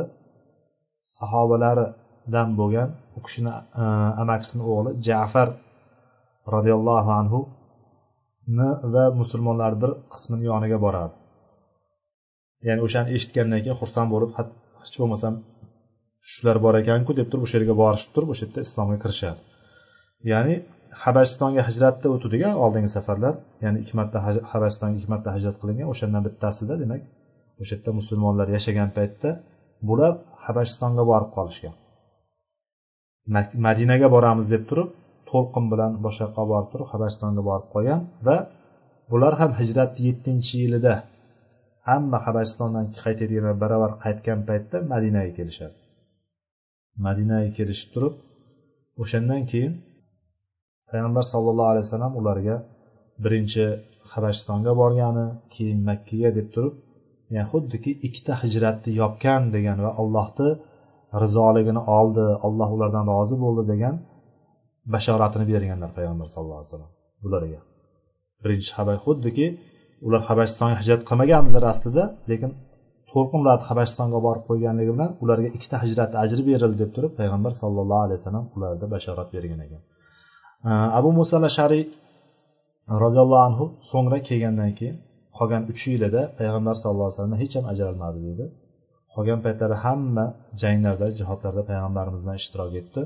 [1.16, 3.52] sahobalaridan bo'lgan u kishini
[3.82, 3.84] e,
[4.22, 5.48] amakisini o'g'li jafar
[6.54, 7.40] roziyallohu anhu
[8.94, 11.14] va musulmonlar bir qismini yoniga boradi.
[12.66, 14.30] Ya'ni o'shani eshitgandan keyin xursand bo'lib
[14.82, 15.34] hech bo'lmasam
[16.32, 19.40] shular bor ekanku deb turib o'sha yerga borishib turib o'sha yerda islomga kirishadi.
[20.32, 20.54] Ya'ni
[21.02, 23.34] habashistonga hijratda o'tuvdik oldingi safarlar
[23.64, 24.18] ya'ni ikki marta
[24.52, 27.02] habashistonga ikki marta hijrat qilingan o'shandan bittasida demak
[27.62, 29.30] o'sha yerda musulmonlar yashagan paytda
[29.88, 30.12] bular
[30.46, 31.74] habashistonga borib qolishgan.
[33.66, 34.88] Madinaga boramiz deb turib
[35.30, 38.36] to'lqin bilan boshqa yoqqa borib turib habashistonga borib qolgan va
[39.10, 40.94] bular ham hijratni yettinchi yilida
[41.88, 45.76] hamma habashistondan qaytadiganlar baravar qaytgan paytda madinaga kelishadi.
[47.06, 48.14] Madinaga kelishib turib
[49.02, 49.72] o'shandan keyin
[50.90, 52.56] payg'ambar sallallohu alayhi vasallam ularga
[53.24, 53.64] birinchi
[54.12, 56.74] habashistonga borgani keyin makkaga deb turib
[57.34, 60.48] ya'ni xuddiki ikkita hijratni yopgan degan va allohni
[61.22, 63.94] rizoligini oldi alloh ulardan rozi bo'ldi degan
[64.94, 66.92] bashoratini berganlar payg'ambar sallallohu alayhi vasallam
[67.24, 67.60] bularga.
[68.42, 69.46] Birinchi xabar xuddiki
[70.06, 72.50] ular habashistonga hijrat qilmagandilar aslida lekin
[73.10, 78.18] to'lqinlarni habashistonga borib qo'yganligi bilan ularga ikkita hijrat ajri berildi deb turib payg'ambar sallallohu alayhi
[78.20, 79.82] vasallam ularga bashorat bergan ekan.
[80.98, 81.84] Abu muso shariy
[83.04, 84.96] roziyallohu anhu so'ngra kelgandan keyin
[85.38, 88.44] qolgan uch yilida payg'ambar sallallohu alayhi vasallam hech ham ajralmadi deydi
[89.14, 90.26] qolgan paytlari hamma
[90.62, 93.02] janglarda jihodlarda payg'ambarimiz bilan ishtirok etdi.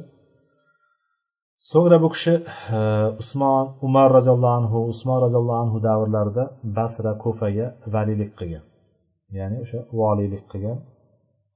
[1.71, 2.35] So'ngra bu kishi
[2.77, 2.79] e,
[3.23, 6.45] usmon umar roziyallohu anhu usmon roziyallohu anhu davrlarida
[6.77, 8.65] basra kufaga valiylik qilgan.
[9.39, 10.79] Ya'ni o'sha voliylik qilgan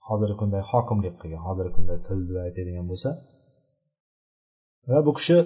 [0.08, 3.11] hozirgi kunda hokimlik qilgan hozirgi kunda til bilan aytadigan bo'lsa.
[4.90, 5.38] Va bu kishi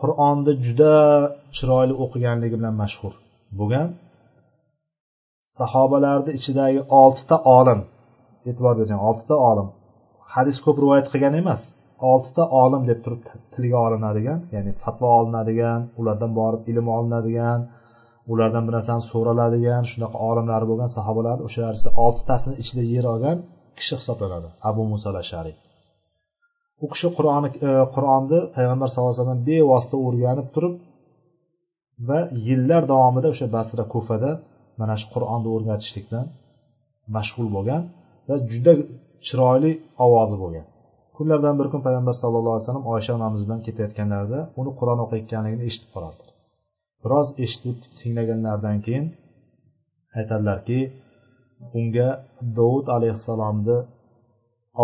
[0.00, 0.94] qur'onni juda
[1.56, 3.14] chiroyli o'qiganligi bilan mashhur
[3.58, 3.88] bo'lgan.
[5.58, 7.80] Sahobalarni ichidagi oltita olim
[8.48, 9.68] e'tibor bering oltita olim
[10.34, 11.62] hadis ko'p rivoyat qilgan emas.
[12.10, 13.22] Oltita olim deb turib
[13.54, 17.60] tilga olinadigan ya'ni fatvo olinadigan ulardan borib ilm olinadigan
[18.32, 23.38] ulardan bir narsani so'raladigan shunaqa olimlari bo'lgan sahobalar o'shalar ichida oltitasini ichida yer olgan
[23.78, 24.48] kishi hisoblanadi.
[24.68, 25.56] Abu muso ashariy
[26.84, 30.74] u kishi qur'oni e, qur'onni payg'ambar sallallohu alayhi vasallam bevosita o'rganib turib
[32.08, 34.30] va yillar davomida o'sha basra kufada
[34.80, 36.26] mana shu qur'onni o'rgatishlikdan
[37.16, 37.82] mashg'ul bo'lgan
[38.28, 38.72] va juda
[39.26, 39.72] chiroyli
[40.04, 40.66] ovozi bo'lgan.
[41.20, 45.90] Kunlardan bir kun payg'ambar sallallohu alayhi vasallam oysha onamiz bilan ketayotganlarida uni qur'on o'qiyotganligini eshitib
[45.94, 46.22] qoladi.
[47.04, 49.06] Biroz eshitib tinglaganlaridan keyin
[50.18, 50.78] aytadilarki
[51.78, 52.08] unga
[52.58, 53.78] dovud alayhissalomni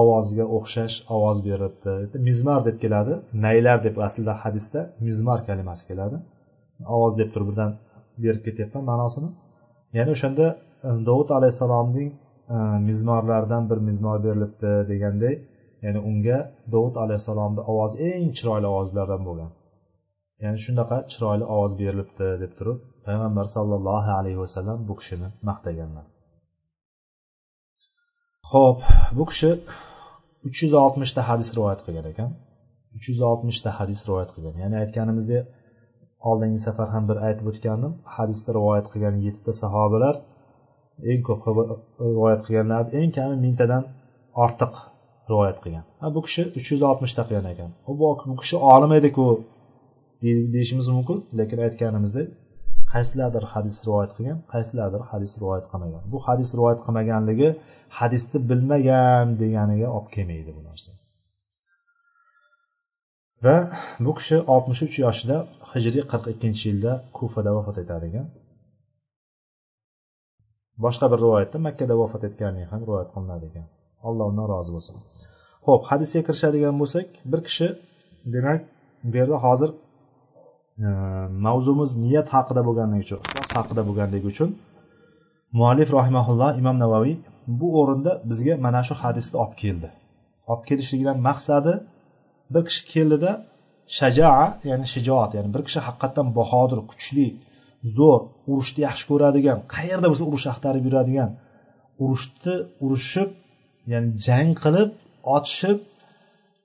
[0.01, 2.19] ovoziga o'xshash ovoz berilibdi.
[2.29, 3.13] Mizmar deb keladi.
[3.45, 6.17] Naylar deb aslida hadisda mizmar kalimasi keladi.
[6.97, 7.71] Ovoz deb turib birdan
[8.25, 9.31] berib ketyapman ma'nosini.
[9.97, 10.47] Ya'ni o'shanda
[10.87, 12.11] e, dovud alayhissalomning
[12.55, 12.57] e,
[12.89, 15.35] mizmorlaridan bir mizmor berilibdi deganday
[15.87, 16.39] ya'ni unga
[16.73, 19.51] dovud alayhissalomni ovozi eng chiroyli ovozlardan bo'lgan.
[20.43, 26.07] Ya'ni shunaqa chiroyli ovoz berilibdi deb turib payg'ambar sollallohu alayhi vasallam bu kishini maqtaganlar.
[28.53, 28.79] Ho'p
[29.19, 29.51] bu kishi
[30.49, 32.31] uch yuz oltmishta hadis rivoyat qilgan ekan.
[32.97, 34.55] uch yuz oltmishta hadis rivoyat qilgan.
[34.63, 35.45] Ya'ni aytganimizdek
[36.29, 40.15] oldingi safar ham bir aytib o'tgandim hadisda rivoyat qilgan yettita sahobalar
[41.11, 41.41] eng ko'p
[42.11, 43.85] rivoyat qilganlar eng kami mingtadan
[44.45, 44.75] ortiq
[45.31, 45.85] rivoyat qilgan.
[46.17, 47.71] Bu kishi uch yuz oltmishta qilgan ekan.
[48.01, 49.27] Bu kishi olim ediku
[50.55, 51.19] deyishimiz mumkin.
[51.39, 52.29] Lekin aytganimizdek
[52.93, 56.03] qaysilardir hadis rivoyat qilgan qaysilardir hadis rivoyat qilmagan.
[56.13, 57.49] Bu hadis rivoyat qilmaganligi
[57.99, 60.91] hadisni bilmagan deganiga olib kelmaydi bu narsa.
[63.45, 63.57] Va
[64.05, 65.37] bu kishi oltmish uch yoshida
[65.73, 68.27] hijriy qirq ikkinchi yilda kufada vafot etadi ekan.
[70.85, 73.67] Boshqa bir rivoyatda makkada vafot etganligi ham rivoyat qilinadi ekan.
[74.09, 74.95] Alloh undan rozi bo'lsin.
[75.67, 77.67] Ho'p hadisga kirishadigan bo'lsak bir kishi
[78.35, 78.61] demak
[79.11, 79.71] bu yerda hozir
[80.87, 80.89] e,
[81.47, 84.51] mavzumiz niyat haqida bo'lganligi uchun ixlos haqida bo'lganligi uchun
[85.59, 87.15] muallif rahimaulloh imom navoiy
[87.61, 89.89] bu o'rinda bizga mana shu hadisni olib keldi.
[90.51, 91.73] Olib kelishligidan maqsadi
[92.55, 93.31] bir kishi keldida
[93.99, 97.27] shajaa ya'ni shijoat ya'ni bir kishi haqiqatdan bahodir kuchli
[97.97, 101.31] zo'r urushni yaxshi ko'radigan qayerda bo'lsa urush axtarib yuradigan
[102.05, 102.55] urushni
[102.85, 103.29] urushib
[103.93, 104.91] ya'ni jang qilib
[105.37, 105.79] otishib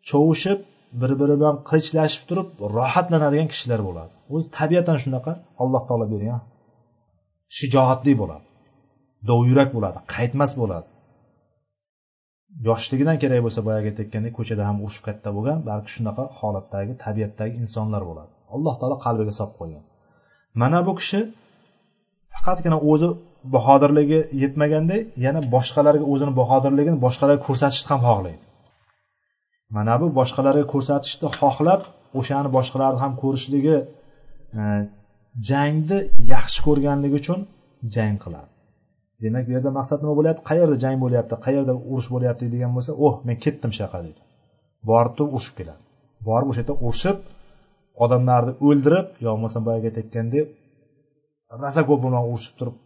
[0.10, 0.60] chovushib
[1.02, 2.48] bir biri bilan qilichlashib turib
[2.78, 4.14] rohatlanadigan kishilar bo'ladi.
[4.34, 5.32] O'zi tabiatan shunaqa
[5.64, 6.42] alloh taolo bergan
[7.58, 8.46] shijoatli bo'ladi.
[9.30, 10.88] Dovyurak bo'ladi qaytmas bo'ladi.
[12.68, 18.02] Yoshligidan kerak bo'lsa boyagi aytayotgandek ko'chada ham urushib katta bo'lgan balki shunaqa holatdagi tabiatdagi insonlar
[18.10, 18.32] bo'ladi.
[18.56, 19.84] Alloh taolo qalbiga solib qo'ygan.
[20.62, 21.20] Mana bu kishi
[22.34, 23.10] faqatgina o'zi
[23.56, 28.46] bahodirligi yetmaganday yana boshqalarga o'zini bahodirligini boshqalarga ko'rsatishni ham xohlaydi.
[29.76, 31.82] Mana bu boshqalarga ko'rsatishni xohlab
[32.20, 33.78] o'shani boshqalarni ham ko'rishligi
[34.60, 34.62] e,
[35.50, 36.00] jangni
[36.34, 37.40] yaxshi ko'rganligi uchun
[37.96, 38.50] jang qiladi.
[39.24, 40.42] Demak bu yerda maqsad nima bo'lyapti?
[40.50, 41.36] Qayerda jang bo'lyapti?
[41.46, 44.22] Qayerda urush bo'lyapti degan bo'lsa oh men ketdim shu yoqqa deydi.
[44.90, 45.82] Borib turib urushib keladi.
[46.28, 47.18] Borib o'sha yerda urushib
[48.04, 50.48] odamlarni o'ldirib yo bo'lmasam boyagi aytayotgandek
[51.62, 52.78] rosa ko'p bilan urushib turib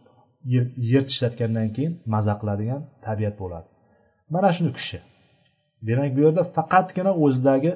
[0.92, 3.68] yer tishlatgandan keyin maza qiladigan tabiat bo'ladi.
[4.34, 4.98] Mana shuni kishi
[5.88, 7.72] demak bu yerda faqatgina o'zidagi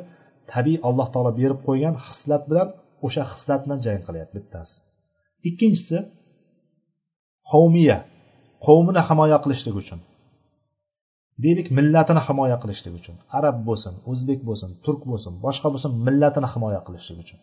[0.52, 2.68] tabiiy alloh taolo berib qo'ygan xislat bilan
[3.06, 4.74] o'sha hislat bilan jang qilyapti bittasi.
[5.48, 5.98] Ikkinchisi
[7.52, 7.98] qavmiya
[8.66, 10.00] qavmini himoya qilishlik uchun.
[11.44, 13.16] Deylik millatini himoya qilishlik uchun.
[13.38, 17.38] Arab bo'lsin o'zbek bo'lsin turk bo'lsin boshqa bo'lsin millatini himoya qilishlik uchun.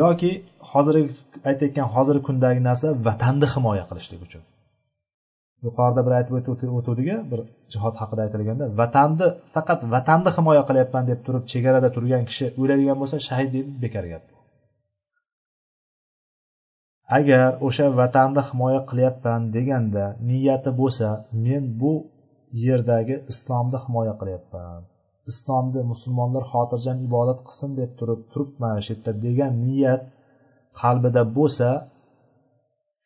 [0.00, 0.30] Yoki
[0.70, 1.04] hozirgi
[1.48, 4.42] aytayotgan hozirgi kundagi narsa vatanni himoya qilishlik uchun.
[5.66, 6.34] Yuqorida bir aytib
[6.78, 7.40] o'tuvdik bir
[7.72, 13.16] jihod haqida aytilganda vatanni faqat vatanni himoya qilyapman deb turib chegarada turgan kishi o'ladigan bo'lsa
[13.28, 14.24] shahid deydi bekor gap.
[17.18, 21.08] Agar o'sha vatanni himoya qilyapman deganda niyati bo'lsa
[21.44, 21.92] men bu
[22.66, 24.80] yerdagi islomni himoya qilyapman.
[25.30, 30.02] Islomni musulmonlar xotirjam ibodat qilsin deb turib turibman shu yerda degan niyat
[30.80, 31.68] qalbida bo'lsa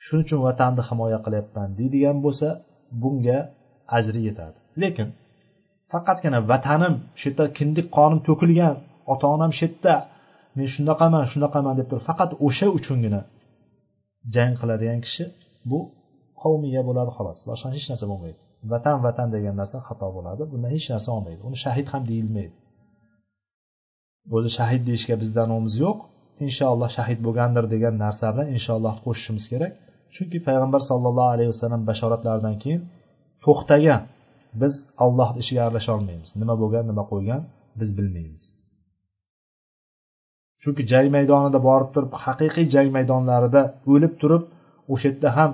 [0.04, 2.48] shuning uchun vatanni himoya qilyapman deydigan bo'lsa
[3.02, 3.38] bunga
[3.98, 4.58] ajri yetadi.
[4.82, 5.08] Lekin
[5.92, 8.74] faqatgina vatanim shu yerda kindik qonim to'kilgan
[9.12, 9.94] ota onam shu yerda
[10.56, 13.20] men shunaqaman shunaqaman deb turib faqat o'sha uchungina
[14.34, 15.24] jang qiladigan kishi
[15.70, 15.78] bu
[16.42, 17.38] qavmiya bo'ladi xolos.
[17.50, 18.40] Boshqa hech narsa bo'lmaydi.
[18.70, 20.42] Vatan vatan degan narsa xato bo'ladi.
[20.52, 21.40] Bundan hech narsa olmaydi.
[21.48, 22.54] Uni shahid ham deyilmaydi.
[24.36, 25.98] O'zi shahid deyishga bizda nomimiz yo'q.
[26.46, 29.72] Inshaalloh shahid bo'lgandir degan narsa bilan inshaalloh qo'shishimiz kerak.
[30.14, 32.82] Chunki payg'ambar sollallohu alayhi vasallam bashoratlaridan keyin
[33.44, 34.02] to'xtagan
[34.60, 36.30] biz alloh ishiga aralasha olmaymiz.
[36.40, 37.42] Nima bo'lgan nima qo'ygan
[37.80, 38.42] biz bilmaymiz.
[40.62, 44.42] Chunki jang maydonida borib turib haqiqiy jang maydonlarida o'lib turib
[44.92, 45.50] o'sha yerda ham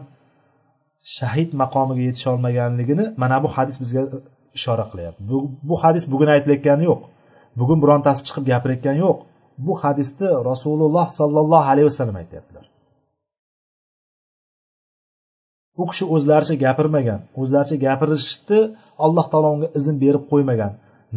[1.16, 4.02] shahid maqomiga yetisha olmaganligini mana bu hadis bizga
[4.58, 5.20] ishora qilyapti.
[5.30, 5.36] Bu,
[5.68, 7.00] bu hadis bugun aytilayotgani yo'q.
[7.60, 9.18] Bugun birontasi chiqib gapirayotgani yo'q.
[9.66, 12.64] Bu hadisni rasululloh sollallohu alayhi vasallam aytyaptilar.
[15.80, 18.60] U kishi o'zlaricha gapirmagan o'zlaricha gapirishni
[19.04, 20.72] alloh taolo unga izn berib qo'ymagan.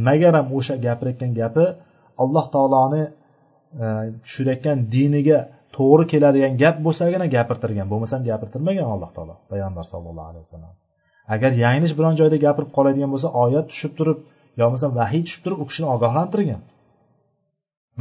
[0.07, 1.65] Magaram o'sha gapirayotgan gapi
[2.23, 3.03] alloh taoloni
[3.83, 3.85] e,
[4.23, 5.39] tushirayotgan diniga
[5.75, 7.87] to'g'ri keladigan gap bo'lsagina gapirtirgan.
[7.91, 10.73] Bo'lmasam gapirtirmagan alloh taolo payg'ambar sallallohu alayhi vasallam.
[11.33, 14.17] Agar yanglish biron joyda gapirib qoladigan bo'lsa oyat tushib turib
[14.59, 16.61] yo bo'lmasam vahiy tushib turib u kishini ogohlantirgan.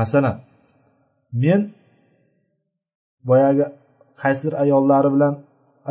[0.01, 0.37] Masalan
[1.45, 1.61] men
[3.29, 3.65] boyagi
[4.23, 5.35] qaysidir ayollari bilan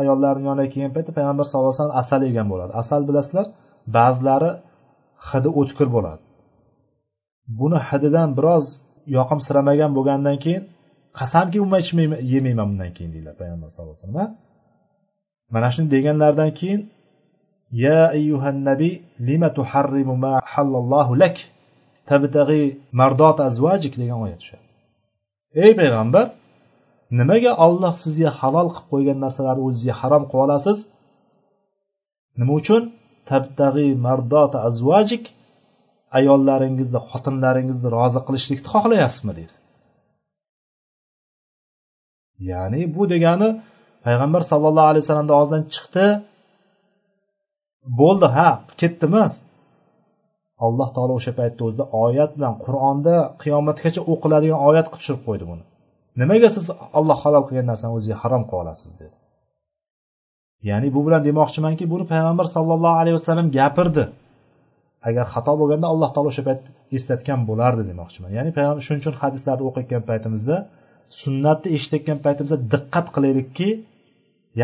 [0.00, 2.72] ayollarni yoniga kelgan paytda payg'ambar sallallohu alayhi vasallam asal yegan bo'ladi.
[2.82, 3.46] Asal bilasizlar
[3.96, 4.50] ba'zilari
[5.28, 6.22] hidi o'tkir bo'ladi.
[7.58, 8.64] Buni hididan biroz
[9.16, 10.64] yoqimsiramagan bo'lgandan keyin
[11.18, 14.30] qasamki umuman ichmayman yemayman bundan keyin deydilar payg'ambar sallallohu alayhi vasallam.
[15.54, 16.80] Mana shuni deganlaridan keyin
[17.84, 18.94] ya ayyuhan nabiy
[19.28, 21.36] lima tuharrimu ma halallohu lak?
[22.10, 22.64] Tabtag'i
[23.00, 24.66] mardot azvajik degan oyat tushadi.
[25.64, 26.26] Ey payg'ambar
[27.18, 30.78] nimaga olloh sizga halol qilib qo'ygan narsalarni o'zizga harom qilib olasiz?
[32.40, 32.82] Nima uchun?
[33.30, 35.24] Tabtag'i mardot azvajik
[36.18, 39.54] ayollaringizni xotinlaringizni rozi qilishlikni xohlayapsizmi deydi.
[42.50, 43.48] Ya'ni bu degani
[44.06, 46.06] payg'ambar sallallohu alayhi vasallamni og'zidan chiqdi.
[48.00, 48.48] Bo'ldi ha
[48.80, 49.32] ketdi emas.
[50.66, 55.64] Alloh taolo o'sha paytda o'zida oyat bilan qur'onda qiyomatgacha o'qiladigan oyat qilib tushirib qo'ydi buni.
[56.20, 56.66] Nimaga siz
[56.98, 59.16] olloh halol qilgan narsani o'ziga harom qilib olasiz dedi.
[60.68, 64.04] Ya'ni bu bilan demoqchimanki buni payg'ambar sallallohu alayhi vasallam gapirdi.
[65.08, 66.60] Agar xato bo'lganda alloh taolo o'sha payt
[66.96, 68.30] eslatgan bo'lardi demoqchiman.
[68.38, 70.56] Ya'ni payg'ambar shuning uchun hadislarni o'qiyotgan paytimizda
[71.20, 73.68] sunnatni eshitayotgan paytimizda diqqat qilaylikki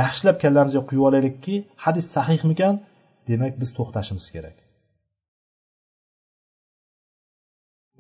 [0.01, 2.75] yaxshilab kallamizga quyib olaylikki hadis sahihmikan?
[3.29, 4.57] Demak biz to'xtashimiz kerak.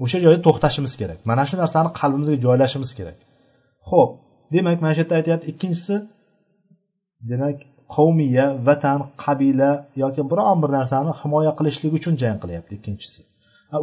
[0.05, 1.19] O'sha joyda to'xtashimiz kerak.
[1.31, 3.19] Mana shu narsani qalbimizga joylashimiz kerak.
[3.91, 4.11] Ho'p
[4.55, 5.95] demak mana shu yerda aytyapti ikkinchisi
[7.31, 7.57] demak
[7.95, 9.71] qavmiya vatan qabila
[10.03, 13.21] yoki biron bir narsani himoya qilishlik uchun jang qilyapti ikkinchisi.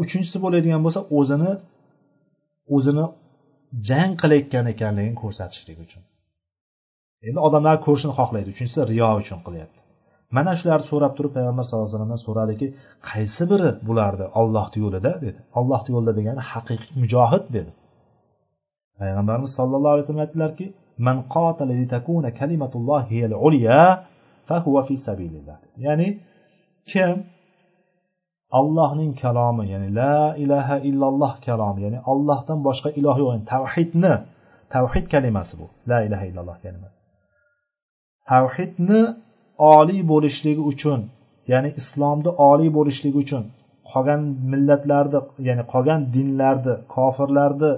[0.04, 1.52] Uchinchisi bo'ladigan bo'lsa o'zini
[2.76, 3.06] o'zini
[3.90, 6.04] jang qilayotgan ekanligini ko'rsatishlik uchun.
[7.28, 8.50] Endi odamlar ko'rishni xohlaydi.
[8.54, 9.80] Uchinchisi riyo uchun qilyapti.
[10.36, 12.68] Mana shularni so'rab turib payg'ambar sallallohu alayhi vasallamdan so'radiki
[13.10, 15.12] qaysi biri bularni ollohni yo'lida?
[15.26, 15.40] dedi.
[15.60, 17.72] Ollohni yo'lida degani haqiqiy mujohid dedi.
[19.00, 20.66] Payg'ambarimiz sollallohu alayhi vasallam aytdilarki
[21.08, 23.80] man qatala litakuna kalimatullohi hiyal ulya
[24.50, 25.58] fahuva fi sabilillah.
[25.86, 26.08] Ya'ni
[26.92, 27.16] kim
[28.60, 34.14] allohning kalomi ya'ni la ilaha illalloh kalomi ya'ni allohdan boshqa iloh yo'q yani tavhidni
[34.74, 37.00] tavhid kalimasi bu la ilaha illalloh kalimasi.
[38.32, 39.02] Tavhidni
[39.78, 41.00] oliy bo'lishligi uchun
[41.52, 43.44] ya'ni islomni oliy bo'lishligi uchun
[43.92, 47.72] qolgan millatlarni ya'ni qolgan dinlarni kofirlarni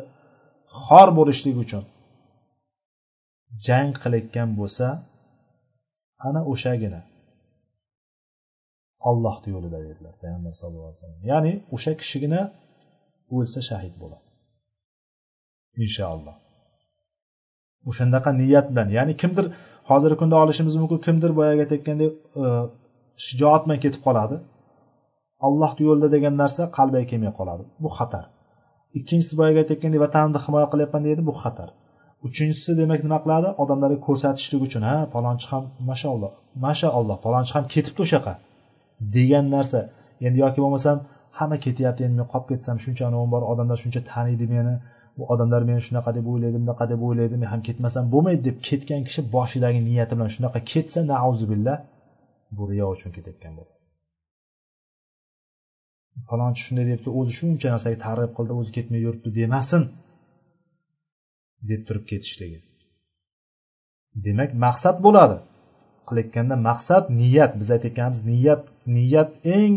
[0.86, 1.84] xor bo'lishligi uchun
[3.66, 4.88] jang qilayotgan bo'lsa
[6.28, 7.00] ana o'shagina
[9.10, 11.22] ollohni yo'lida dedilar payg'ambar sallallohu alayhi vasallam.
[11.32, 12.42] Ya'ni o'sha kishigina
[13.36, 14.26] o'lsa shahid bo'ladi.
[15.84, 16.36] Inshaalloh
[17.90, 18.88] o'shandaqa niyat bilan.
[18.98, 19.46] Ya'ni kimdir
[19.90, 22.12] hozirgi kunda olishimiz mumkin kimdir boyagi aytayotgandek
[22.44, 22.46] e,
[23.26, 24.36] shijoat bilan ketib qoladi.
[25.48, 27.64] Allohni yo'lida degan narsa qalbiga kelmay qoladi.
[27.84, 28.26] Bu xatar.
[28.98, 31.70] Ikkinchisi boyagi aytayotgandek vatanimni himoya qilyapman deydi bu xatar.
[32.28, 33.48] Uchinchisi demak nima qiladi?
[33.64, 36.32] Odamlarga ko'rsatishlik uchun ha palonchi ham mashaalloh
[36.66, 38.34] mashaalloh palonchi ham ketibdi o'sha yoqqa
[39.16, 39.80] degan narsa.
[40.28, 40.98] Endi yoki bo'lmasam
[41.38, 44.74] hamma ketyapti endi men qolib ketsam shuncha anavim bor odamlar shuncha taniydi meni
[45.18, 49.02] bu odamlar meni shunaqa deb o'ylaydi bunaqa deb o'ylaydi men ham ketmasam bo'lmaydi deb ketgan
[49.08, 51.78] kishi boshidagi niyati bilan shunaqa ketsa nauzubillah
[52.58, 53.76] bu riyo uchun ketayotgan bo'ladi
[56.30, 59.84] falonchi shunday debdi o'zi shuncha narsaga targ'ib qildi o'zi ketmay yuribdi demasin
[61.70, 62.60] deb turib ketishligi
[64.26, 65.38] demak maqsad bo'ladi.
[66.10, 67.52] Qilayotganda maqsad niyat.
[67.60, 68.62] Biz aytayotganimiz niyat
[68.96, 69.30] niyat
[69.60, 69.76] eng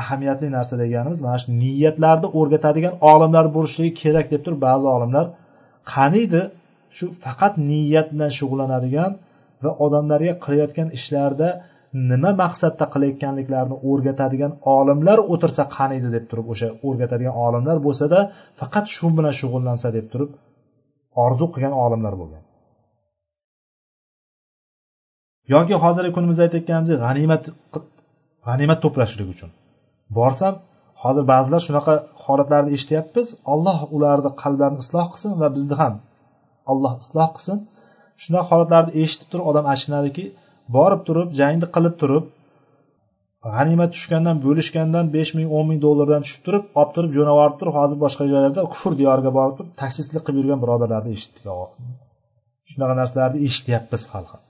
[0.00, 5.26] ahamiyatli narsa deganimiz mana shu niyatlarni o'rgatadigan olimlar bo'lishligi kerak deb turib ba'zi olimlar
[5.94, 6.42] qaniydi?
[6.96, 9.12] Shu faqat niyat bilan shug'ullanadigan
[9.64, 11.48] va odamlarga qilayotgan ishlarida
[12.10, 18.18] nima maqsadda qilayotganliklarini o'rgatadigan olimlar o'tirsa qaniydi deb turib o'sha o'rgatadigan olimlar bo'lsada
[18.60, 20.30] faqat shu bilan shug'ullansa deb turib
[21.24, 22.42] orzu qilgan olimlar bo'lgan.
[25.54, 27.42] Yoki hozirgi kunimizda aytayotganimizdek g'animat
[28.46, 29.50] g'animat to'plashlik uchun.
[30.18, 30.54] Borsam
[31.02, 31.94] hozir ba'zilar shunaqa
[32.24, 33.26] holatlarni eshityapmiz.
[33.52, 35.94] Alloh ularni qalblarini isloh qilsin va bizni ham
[36.72, 37.58] alloh isloh qilsin.
[38.22, 40.24] Shunaqa holatlarni eshitib turib odam achinadiki
[40.76, 42.24] borib turib jangni qilib turib
[43.54, 47.74] g'animat tushgandan bo'lishgandan besh ming o'n ming dollardan tushib turib olib turib jo'nab yuborib turib
[47.80, 51.44] hozir boshqa joylarda kufr diyoriga borib turib taksistlik qilib yurgan birodarlarni eshitdik.
[52.70, 54.42] Shunaqa narsalarni eshityapmiz hali ham.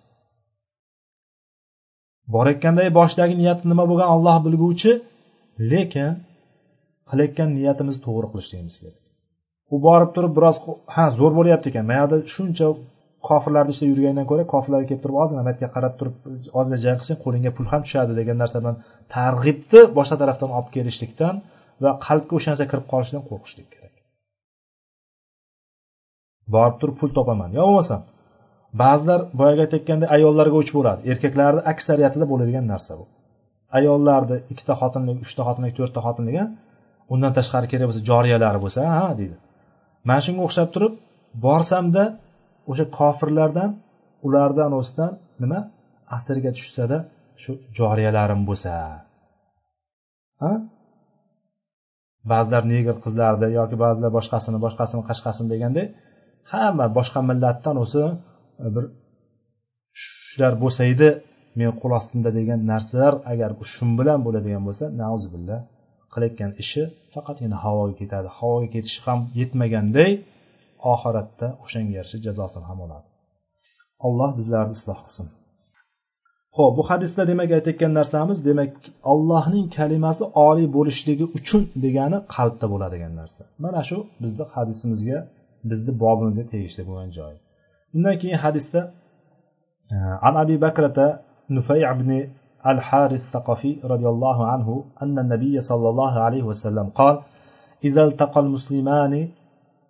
[2.34, 4.92] Borayotganda boshidagi niyati nima bo'lgan olloh bilguvchi
[5.72, 6.10] lekin
[7.10, 8.96] qilayotgan niyatimizni to'g'ri qilishligimiz kerak
[9.74, 10.56] u borib turib biroz
[10.94, 11.84] ha zo'r bo'lyapti ekan.
[11.90, 12.66] Mana yoqda shuncha
[13.28, 16.14] kofirlarni ichida yurgandan ko'ra kofirlarga kelib turib ozgina maytga qarab turib
[16.58, 18.76] ozgina jang qilsang qo'lingga pul ham tushadi degan narsa bilan
[19.16, 21.34] targ'ibni boshqa tarafdan olib kelishlikdan
[21.84, 23.94] va qalbga o'sha narsa kirib qolishidan qo'rqishlik kerak.
[26.54, 27.50] Borib turib pul topaman.
[27.58, 28.00] Yo bo'lmasam
[28.82, 31.00] ba'zilar boyagi aytayotgandek ayollarga o'ch bo'ladi.
[31.12, 33.04] Erkaklarni aksariyatida bo'ladigan narsa bu.
[33.78, 36.36] Ayollarni ikkita xotinlik uchta xotinlik to'rtta xotinlik
[37.12, 39.36] undan tashqari kerak bo'lsa joriyalari bo'lsa ha deydi.
[40.08, 40.92] Mana shunga o'xshab turib
[41.46, 42.04] borsamda
[42.70, 43.70] o'sha kofirlardan
[44.26, 45.12] ulardan anosidan
[45.42, 45.60] nima?
[46.16, 46.98] Asrga tushsada
[47.42, 48.72] shu joriyalarim bo'lsa.
[50.42, 50.52] Ha?
[52.30, 55.82] Ba'zilar negr qizlarni yoki ba'zilar boshqasini boshqasini qashqasini deganda
[56.52, 58.04] hamma boshqa millatdan o'zi
[58.64, 58.84] Э, bir
[60.02, 61.08] shular bo'lsa edi
[61.58, 65.60] men qo'l ostimda degan narsalar agar shu bilan bo'ladigan bo'lsa nauzubillah
[66.12, 66.82] qilayotgan ishi
[67.14, 68.28] faqatgina havoga ketadi.
[68.38, 70.10] Havoga ketishi ham yetmaganday
[70.92, 73.06] oxiratda o'shanga yarasha jazosini ham oladi.
[74.06, 75.26] Alloh bizlarni isloh qilsin.
[76.56, 78.72] Ho'p bu hadisda demak aytayotgan narsamiz demak
[79.12, 83.42] allohning kalimasi oliy bo'lishligi uchun degani qalbda bo'ladigan narsa.
[83.64, 85.18] Mana shu bizni hadisimizga
[85.70, 87.38] bizni bobimizga tegishli bo'lgan joyi
[87.94, 88.80] undan keyin hadisda
[90.28, 91.06] an abi bakrata
[91.48, 92.10] nufay ibn
[92.66, 97.20] الحارث الثقفي رضي الله عنه أن النبي صلى الله عليه وسلم قال
[97.84, 99.28] إذا التقى المسلمان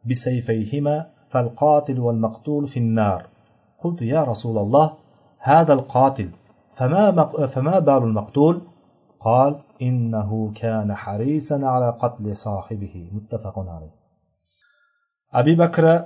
[0.04, 3.26] بسيفيهما فالقاتل والمقتول في النار
[3.82, 4.92] قلت يا رسول الله
[5.38, 6.30] هذا القاتل
[6.76, 8.60] فما, فما بال المقتول
[9.20, 13.94] قال إنه كان حريصا على قتل صاحبه متفق عليه
[15.34, 16.04] أبي بكر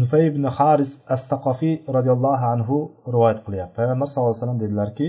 [0.00, 2.76] nufay ibn haris astaqofiy roziyallohu anhu
[3.14, 3.74] rivoyat qilyapti.
[3.78, 5.06] Payg'ambar sallallohu alayhi vasallam dedilarki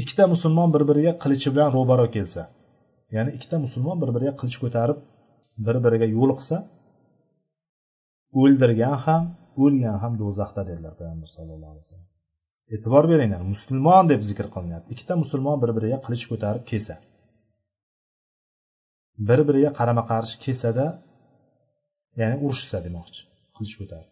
[0.00, 2.42] ikkita musulmon bir biriga qilichi bilan ro'baro kelsa
[3.14, 4.98] ya'ni ikkita musulmon bir biriga qilich ko'tarib
[5.66, 6.56] bir biriga yo'liqsa
[8.40, 9.22] o'ldirgan ham
[9.64, 12.10] o'lgan ham do'zaxda dedilar payg'ambar sallallohu alayhi vasallam.
[12.74, 14.88] E'tibor beringlar musulmon deb zikr qilinyapti.
[14.94, 16.94] Ikkita musulmon bir biriga qilich ko'tarib kelsa
[19.28, 20.86] bir biriga qarama qarshi kelsada
[22.20, 23.20] ya'ni urushsa demoqchi
[23.56, 24.10] qilich ko'tarib.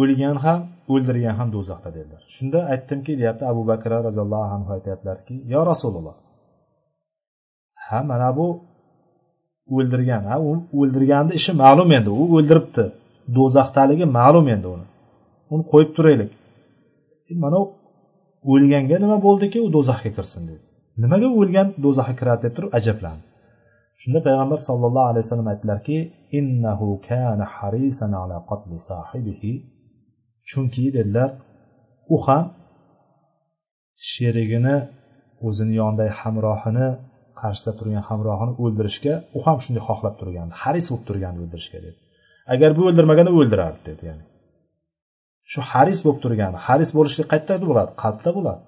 [0.00, 0.60] O'lgan ham
[0.92, 2.22] o'ldirgan ham do'zaxda dedilar.
[2.36, 6.16] Shunda aytdimki deyapti abu bakr roziyallohu anhu aytyaptilarki yo rasululloh
[7.86, 8.46] ha mana bu
[9.76, 10.50] o'ldirgan ha u
[10.80, 12.84] o'ldirganni ishi ma'lum endi u o'ldiribdi
[13.36, 14.86] do'zaxdaligi ma'lum endi uni.
[15.52, 16.30] Uni qo'yib turaylik.
[17.44, 17.66] Mana u
[18.52, 20.64] o'lganga nima bo'ldiki u do'zaxga kirsin dedi.
[21.02, 22.40] Nimaga o'lgan do'zaxga kiradi?
[22.44, 23.24] deb turib ajablandi.
[24.02, 25.96] Shunda payg'ambar sollallohu alayhi vasallam aytdilarki
[26.38, 29.52] innahu kana harisan ala qatli sahibihi.
[30.50, 31.30] Chunki dedilar
[32.14, 32.44] u ham
[34.12, 34.76] sherigini
[35.46, 36.88] o'zini yonidagi hamrohini
[37.40, 41.98] qarshisida turgan hamrohini o'ldirishga u ham shunday xohlab turgan haris bo'lib turgandi o'ldirishga dedi.
[42.54, 44.24] Agar bu o'ldirmaganda o'ldirardi dedi ya'ni.
[45.52, 47.90] Shu haris bo'lib turgani haris bo'lishlik qayerda bo'ladi?
[48.02, 48.62] Qalbda bo'ladi.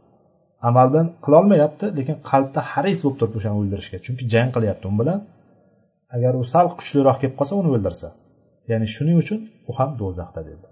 [0.68, 3.98] Amaldan qilolmayapti lekin qalbda haris bo'lib turibdi o'shani o'ldirishga.
[4.07, 5.20] Chunki jang qilyapti u bilan.
[6.16, 8.09] Agar u sal kuchliroq kelib qolsa uni o'ldirsa.
[8.70, 9.38] Ya'ni shuning uchun
[9.70, 10.66] u ham do'zaxda dedi.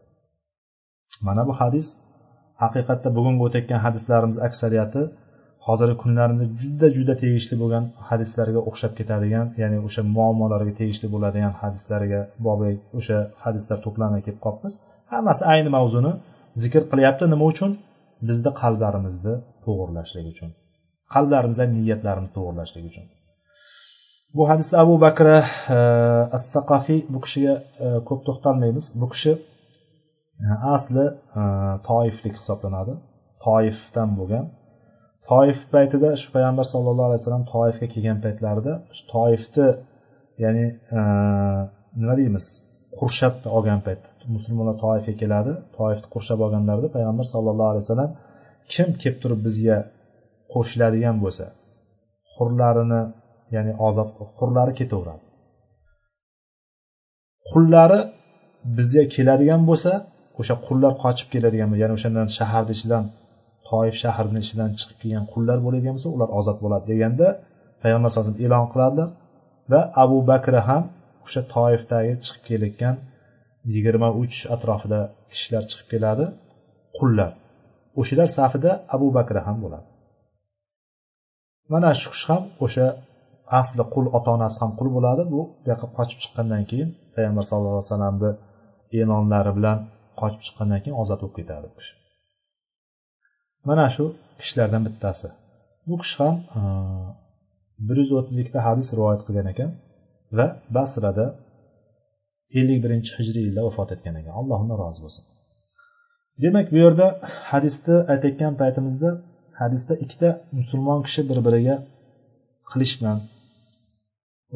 [1.26, 1.86] Mana bu hadis
[2.62, 5.02] haqiqatda bugungi o'tayotgan hadislarimiz aksariyati
[5.66, 12.20] hozirgi kunlarimizda juda juda tegishli bo'lgan hadislarga o'xshab ketadigan ya'ni o'sha muammolarga tegishli bo'ladigan hadislarga
[12.46, 14.72] bobi o'sha hadislar to'plamida kelib qolibmiz.
[15.12, 16.12] Hammasi ayni mavzuni
[16.62, 17.24] zikr qilyapti.
[17.34, 17.70] Nima uchun?
[18.28, 20.50] Bizni qalblarimizni to'g'irlashlik uchun
[21.14, 23.06] qalblarimizda niyatlarimizni to'g'irlashlik uchun.
[24.36, 25.40] Bu hadisda abu bakr e,
[26.36, 27.54] as saqafiy bu kishiga
[27.84, 28.84] e, ko'p to'xtalmaymiz.
[29.00, 29.32] Bu kishi
[30.44, 31.06] e, asli
[31.40, 31.42] e,
[31.88, 32.94] toiflik hisoblanadi.
[33.46, 34.44] Toifdan bo'lgan.
[35.30, 38.72] Toif paytida shu payg'ambar sallallohu alayhi vasallam toifga kelgan paytlarida
[39.14, 39.68] toifni
[40.44, 40.66] ya'ni
[40.98, 41.00] e,
[42.00, 42.46] nima deymiz
[42.98, 44.02] qurshab olgan payt.
[44.34, 45.52] Musulmonlar toifga keladi.
[45.78, 48.10] Toifni qurshab olganlarida payg'ambar sallallohu alayhi vasallam
[48.72, 49.78] kim kelib turib bizga
[50.52, 51.46] qo'shiladigan bo'lsa
[52.34, 53.02] hurlarini
[53.54, 55.24] ya'ni ozod hurlari ketaveradi.
[57.50, 58.00] Qullari
[58.76, 59.92] bizga keladigan bo'lsa
[60.40, 63.04] o'sha qullar qochib keladigan ya'ni o'shandan shaharni ichidan
[63.68, 67.26] toif shahrini ichidan chiqib kelgan qullar bo'ladigan bo'lsa ular ozod bo'ladi deganda
[67.82, 69.08] payg'ambar sallallohu alayhi vasallam e'lon qiladilar
[69.72, 70.82] va abu bakr ham
[71.26, 72.94] o'sha toifdagi chiqib kelayotgan
[73.74, 75.00] yigirma uch atrofida
[75.32, 76.24] kishilar chiqib keladi
[76.98, 77.30] qullar
[78.00, 79.86] o'shalar safida abu bakr ham bo'ladi.
[81.72, 82.86] Mana shu kishi ham o'sha
[83.60, 85.22] asli qul ota onasi ham qul bo'ladi.
[85.32, 88.30] Bu buyoqqa qochib chiqqandan keyin payg'ambar sallallohu alayhi vasallamni
[88.98, 89.78] e'lonlari bilan
[90.20, 91.94] qochib chiqqandan keyin ozod bo'lib ketadi u kishi.
[93.68, 94.04] Mana shu
[94.40, 95.28] kishilardan bittasi.
[95.88, 96.34] Bu kishi ham
[97.86, 99.70] bir yuz o'ttiz ikkita hadis rivoyat qilgan ekan
[100.36, 100.46] va
[100.76, 101.26] basrada
[102.58, 105.24] ellik birinchi hijriy yilda vafot etgan ekan alloh undan rozi bo'lsin.
[106.42, 107.06] Demak bu yerda
[107.50, 109.10] hadisni aytayotgan paytimizda
[109.60, 111.76] hadisda ikkita musulmon kishi bir biriga
[112.70, 113.18] qilich bilan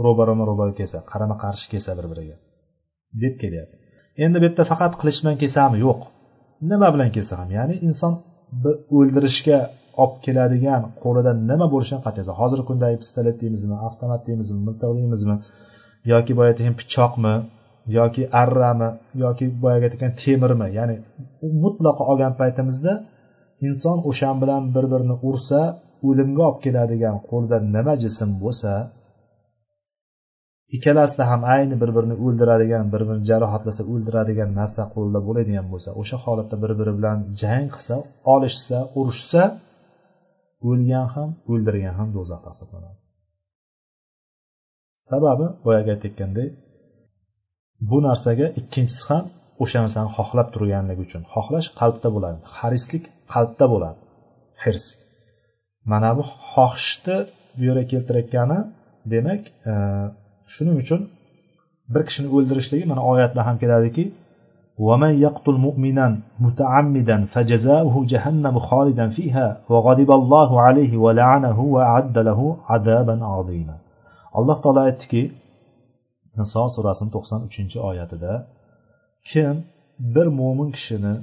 [0.05, 2.37] ro'barama ro'bara kelsa qarama qarshi kelsa bir biriga
[3.23, 3.77] deb kelyapti.
[4.25, 5.77] Endi bu yerda faqat qilich bilan kelsami?
[5.87, 6.01] Yo'q.
[6.71, 7.49] Nima bilan kelsa ham?
[7.59, 8.13] Ya'ni inson
[8.97, 9.59] o'ldirishga
[10.03, 15.37] olib keladigan qo'lida nima bo'lishidan qat'iy nazar hozirgi kundagi pistolet deymizmi avtomat deymizmi miltiq deymizmi
[16.13, 17.35] yoki boya aytgan pichoqmi?
[17.97, 18.89] Yoki arrami
[19.25, 20.97] yoki boyagi aytgan temirmi ya'ni
[21.63, 22.93] mutlaqo olgan paytimizda
[23.69, 25.61] inson o'shan bilan bir birini ursa
[26.09, 28.73] o'limga olib keladigan qo'lida nima jism bo'lsa
[30.77, 36.17] ikkalasida ham ayni bir birini o'ldiradigan bir birini jarohatlasa o'ldiradigan narsa qo'lida bo'ladigan bo'lsa o'sha
[36.25, 37.97] holatda bir biri bilan jang qilsa
[38.35, 39.43] olishsa urushsa
[40.69, 42.99] o'lgan ham o'ldirgan ham do'zaxda hisoblanadi.
[45.09, 46.51] Sababi boyagi aytayotgandek
[47.90, 49.26] bu narsaga ikkinchisi ham
[49.64, 54.00] o'sha narsani xohlab turganligi uchun xohlash qalbda bo'ladi harislik qalbda bo'ladi
[54.64, 54.86] hirs
[55.92, 56.24] mana bu
[56.54, 57.18] xohishni
[57.58, 58.60] bu yerga keltirayotgani
[59.14, 59.42] demak
[59.72, 59.74] e,
[60.54, 61.02] shuning uchun
[61.94, 64.06] bir kishini o'ldirishligi mana oyatda ham keladiki
[64.88, 66.08] ومن يقتل مؤمنا
[66.46, 72.40] متعمدا فجزاؤه جهنم خالدا فيها وغضب الله عليه ولعنه وأعد له
[72.70, 73.76] عذابا عظيما
[74.40, 75.22] alloh taolo aytdiki
[76.41, 78.33] niso surasini to'qson uchinchi oyatida
[79.31, 79.55] kim
[80.15, 81.15] bir mo'min kishini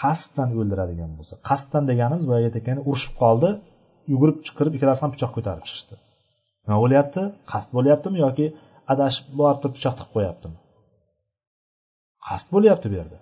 [0.00, 3.50] qasddan o'ldiradigan bo'lsa qasddan deganimiz boyagi aytayotganda urushib qoldi
[4.12, 5.94] yugurib chiqirib ikkalasi ham pichoq ko'tarib chiqishdi.
[6.64, 8.46] Nima bo'lyapti qasd bo'lyaptimi yoki
[8.92, 10.56] adashib borib turib pichoq tiqib qo'yaptimi?
[12.28, 13.18] Qasd bo'lyapti bu yerda.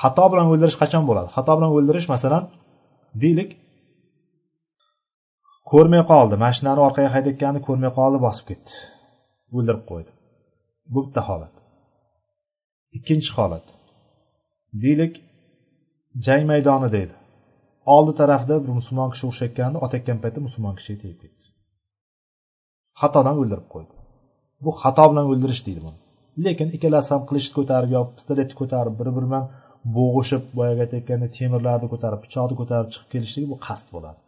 [0.00, 1.28] Xato bilan o'ldirish qachon bo'ladi?
[1.36, 2.44] Xato bilan o'ldirish masalan
[3.22, 3.50] deylik
[5.70, 8.72] ko'rmay qoldi mashinani orqaga haydayotganini ko'rmay qoldi bosib ketdi
[9.56, 10.10] o'ldirib qo'ydi.
[10.92, 11.54] Bu bitta holat.
[12.96, 13.66] Ikkinchi holat.
[14.82, 15.14] Deylik
[16.26, 17.14] jang maydoni deydi.
[17.94, 21.44] Oldi tarafda bir musulmon kishi urushayotganini otayotgan paytda musulmon kishiga tegib ketdi.
[23.00, 23.94] Xatodan o'ldirib qo'ydi.
[24.64, 25.98] Bu xato bilan o'ldirish deydi buni.
[26.44, 29.44] Lekin ikkalasi ham qilichni ko'tarib yo pistoletni ko'tarib bir biri bilan
[29.96, 34.20] bo'g'ishib boyagi aytayotgandek temirlarni ko'tarib pichoqni ko'tarib chiqib kelishligi bu qasd bo'ladi.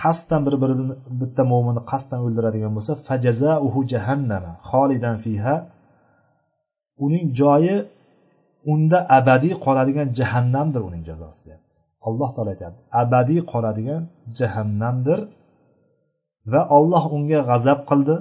[0.00, 0.84] Qasddan bir birini
[1.20, 5.54] bitta mo'minni qasddan o'ldiradigan bo'lsa fajazauhu jahannama xolidan fiha
[7.04, 7.76] uning joyi
[8.72, 11.74] unda abadiy qoladigan jahannamdir uning jazosi deyapti.
[12.08, 14.02] Alloh taolo aytyapti abadiy qoladigan
[14.38, 15.20] jahannamdir
[16.52, 18.16] va olloh unga g'azab qildi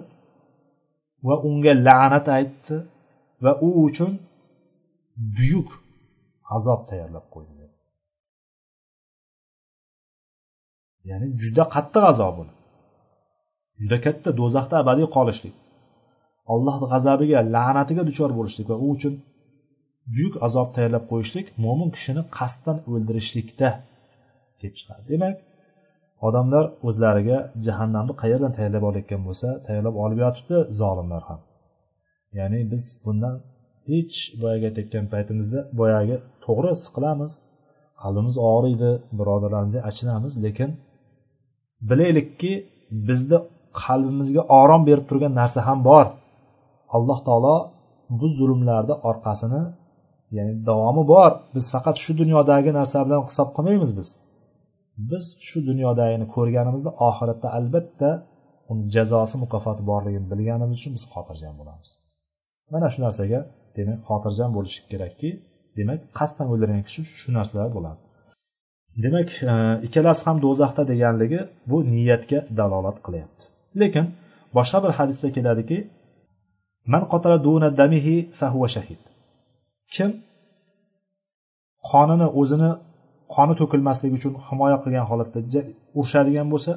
[1.27, 2.75] va unga la'nat aytdi
[3.43, 4.11] va u uchun
[5.35, 5.69] buyuk
[6.55, 7.56] azob tayyorlab qo'ydi.
[11.09, 12.53] Ya'ni juda qattiq azob buni.
[13.81, 15.55] Juda katta do'zaxda abadiy qolishlik.
[16.53, 19.13] Allohni g'azabiga la'natiga duchor bo'lishlik va u uchun
[20.13, 23.69] buyuk azob tayyorlab qo'yishlik mo'min kishini qasddan o'ldirishlikda
[24.59, 25.03] kelib chiqadi.
[25.11, 25.35] Demak
[26.27, 27.37] odamlar o'zlariga
[27.67, 31.39] jahannamni qayerdan tayyorlab olayotgan bo'lsa tayyorlab olib yotibdi zolimlar ham.
[32.39, 33.35] Ya'ni biz bundan
[33.89, 37.31] hech boyagi aytayotgan paytimizda boyagi to'g'ri siqilamiz
[38.01, 40.69] qalbimiz og'riydi birodarlarimizga achinamiz lekin
[41.89, 42.51] bilaylikki
[43.07, 43.37] bizni
[43.81, 46.05] qalbimizga orom berib turgan narsa ham bor.
[46.95, 47.55] Alloh taolo
[48.19, 49.63] bu zulmlarni orqasini
[50.37, 51.31] ya'ni davomi bor.
[51.55, 54.07] Biz faqat shu dunyodagi narsa bilan hisob qilmaymiz biz.
[55.09, 58.09] Biz shu dunyodagini ko'rganimizda oxiratda albatta
[58.71, 61.89] uni jazosi mukofoti borligini bilganimiz uchun biz xotirjam bo'lamiz.
[62.73, 63.39] Mana shu narsaga
[63.77, 65.29] demak xotirjam bo'lishi kerakki
[65.77, 68.01] demak qasddan o'ldirgan kishi shu narsalar bo'ladi.
[69.03, 69.53] Demak e,
[69.87, 71.39] ikkalasi ham do'zaxda deganligi
[71.69, 73.43] bu niyatga dalolat qilyapti.
[73.81, 74.05] Lekin
[74.57, 75.77] boshqa bir hadisda keladiki
[76.93, 79.01] man qotala duna damihi fahuva shahid.
[79.95, 80.09] Kim
[81.89, 82.71] qonini o'zini
[83.35, 85.39] qoni to'kilmasligi uchun himoya qilgan holatda
[85.99, 86.71] urushadigan bo'lsa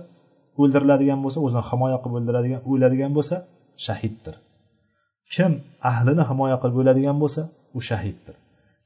[0.61, 3.37] o'ldiriladigan bo'lsa o'zini himoya qilib o'ldiradigan o'ladigan bo'lsa
[3.87, 4.35] shahiddir.
[5.35, 5.53] Kim
[5.91, 7.43] ahlini himoya qilib o'ladigan bo'lsa
[7.79, 8.35] u shahiddir.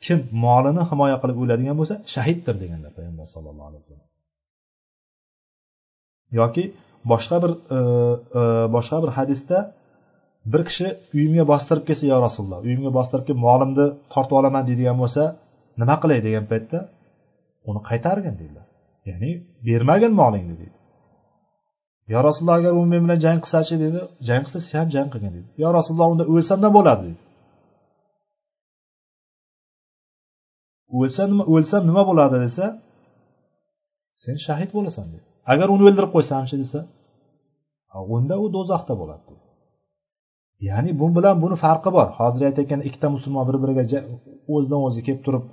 [0.04, 4.08] Kim molini himoya qilib o'ladigan bo'lsa shahiddir deganlar payg'ambar sallallohu alayhi vasallam.
[6.40, 6.64] Yoki
[7.12, 7.78] boshqa bir e,
[8.40, 8.42] e,
[8.74, 9.58] boshqa bir hadisda
[10.52, 10.86] bir kishi
[11.16, 15.22] uyimga bostirib kelsa yo rasululloh uyimga bostirib kelib molimni tortib olaman deydigan bo'lsa
[15.80, 16.18] nima qilay?
[16.26, 16.78] degan paytda
[17.68, 18.66] uni qaytargin deydilar.
[19.08, 19.30] Ya'ni
[19.66, 20.76] bermagin molingni deydi.
[22.12, 23.98] Yo rasululloh agar u men bilan jang qilsachi dedi.
[24.28, 25.48] Jang qilsa sen ham jang qilgin dedi.
[25.62, 27.23] Yo rasululloh unda o'lsam nima bo'ladi deydi
[30.98, 32.64] o'lsa nima o'lsam nima bo'ladi desa
[34.22, 35.24] sen shahid bo'lasan dedi.
[35.52, 36.80] Agar uni o'ldirib qo'ysamchi desa
[38.16, 39.44] unda u do'zaxda bo'ladi dedi.
[40.68, 42.08] Ya'ni bu bilan buni farqi bor.
[42.18, 43.84] Hozir aytayotgan ikkita musulmon bir biriga
[44.54, 45.44] o'zidan o'zi kelib turib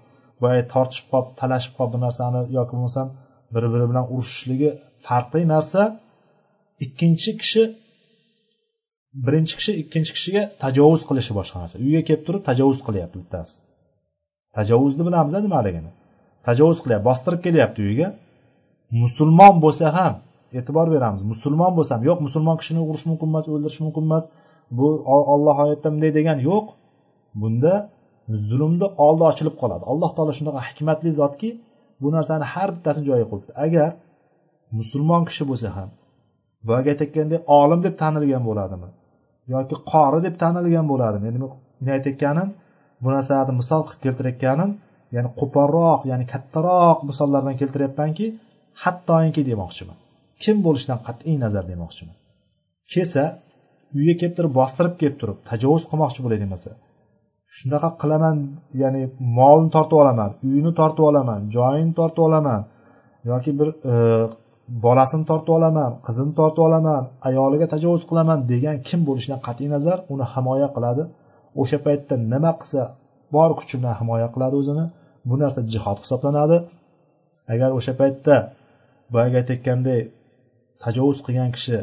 [0.44, 3.08] boya tortishib qolib talashib qolib bu narsani yoki bo'lmasam
[3.54, 4.70] bir biri bilan urushishligi
[5.08, 5.82] farqli narsa.
[6.86, 7.64] Ikkinchi kishi
[9.26, 11.76] birinchi kishi ikkinchi kishiga tajovuz qilishi boshqa narsa.
[11.86, 13.54] Uyga kelib turib tajovuz qilyapti bittasi.
[14.58, 15.92] Tajovuzni bilamiz nimaligini
[16.48, 18.08] tajovuz qilyapti bostirib kelyapti uyiga.
[19.04, 20.14] Musulmon bo'lsa ham
[20.60, 24.24] e'tibor beramiz musulmon bo'lsa ham yo'q musulmon kishini urish mumkin emas o'ldirish mumkin emas
[24.78, 24.88] bu
[25.34, 26.66] olloh oyatda bunday degan yo'q.
[27.42, 27.74] Bunda
[28.50, 29.84] zulmni oldi ochilib qoladi.
[29.92, 31.50] Alloh taolo shunaqa hikmatli zotki
[32.02, 33.52] bu narsani har bittasini joyiga qo'yibdi.
[33.66, 33.90] Agar
[34.80, 35.90] musulmon kishi bo'lsa ham
[36.68, 38.90] boyagi aytayotgandek olim deb tanilgan bo'ladimi
[39.54, 41.26] yoki qori deb tanilgan bo'ladimi?
[41.30, 41.40] Endi
[41.84, 42.50] men aytayotganim
[43.04, 44.72] bu narsalarni misol qilib keltirayotganim
[45.16, 48.26] ya'ni qo'polroq ya'ni kattaroq misollardan keltiryapmanki
[48.84, 49.98] hattoki demoqchiman.
[50.44, 52.16] Kim bo'lishidan qat'iy nazar demoqchiman.
[52.94, 53.24] Kelsa
[53.98, 56.72] uyga kelib turib bostirib kelib turib tajovuz qilmoqchi bo'ladi demasa
[57.58, 58.38] shunaqa qilaman
[58.82, 59.04] ya'ni
[59.38, 62.62] molni tortib olaman uyini tortib olaman joyini tortib olaman
[63.32, 63.94] yoki bir e,
[64.86, 70.26] bolasini tortib olaman qizini tortib olaman ayoliga tajovuz qilaman degan kim bo'lishidan qat'iy nazar uni
[70.34, 71.04] himoya qiladi
[71.62, 72.82] o'sha paytda nima qilsa
[73.36, 74.86] bor kuchi bilan himoya qiladi o'zini
[75.30, 76.58] bu narsa jihod hisoblanadi.
[77.54, 78.36] Agar o'sha paytda
[79.14, 80.02] boyagi aytayotgandek
[80.84, 81.78] tajovuz qilgan kishi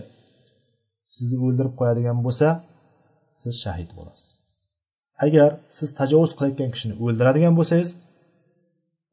[1.15, 2.49] sizni o'ldirib qo'yadigan bo'lsa
[3.43, 4.29] siz shahid bo'lasiz.
[5.27, 7.91] Agar siz tajovuz qilayotgan kishini o'ldiradigan bo'lsangiz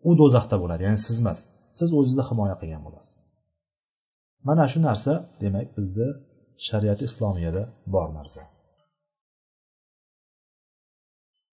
[0.08, 1.40] u do'zaxda bo'ladi ya'ni siz emas
[1.80, 3.16] siz o'zingizni himoya qilgan bo'lasiz.
[4.48, 6.08] Mana shu narsa demak bizni
[6.68, 8.42] shariati islomiyada bor narsa.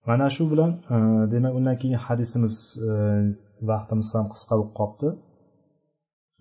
[0.09, 0.97] Mana shu bilan e,
[1.33, 2.55] demak undan keyin hadisimiz
[2.89, 2.91] e,
[3.71, 5.09] vaqtimiz ham qisqa bo'lib qolibdi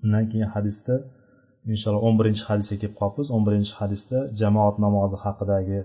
[0.03, 0.95] undan keyin hadisda
[1.73, 5.79] inshaalloh o'n birinchi hadisga kelib qolibmiz o'n birinchi hadisda jamoat namozi haqidagi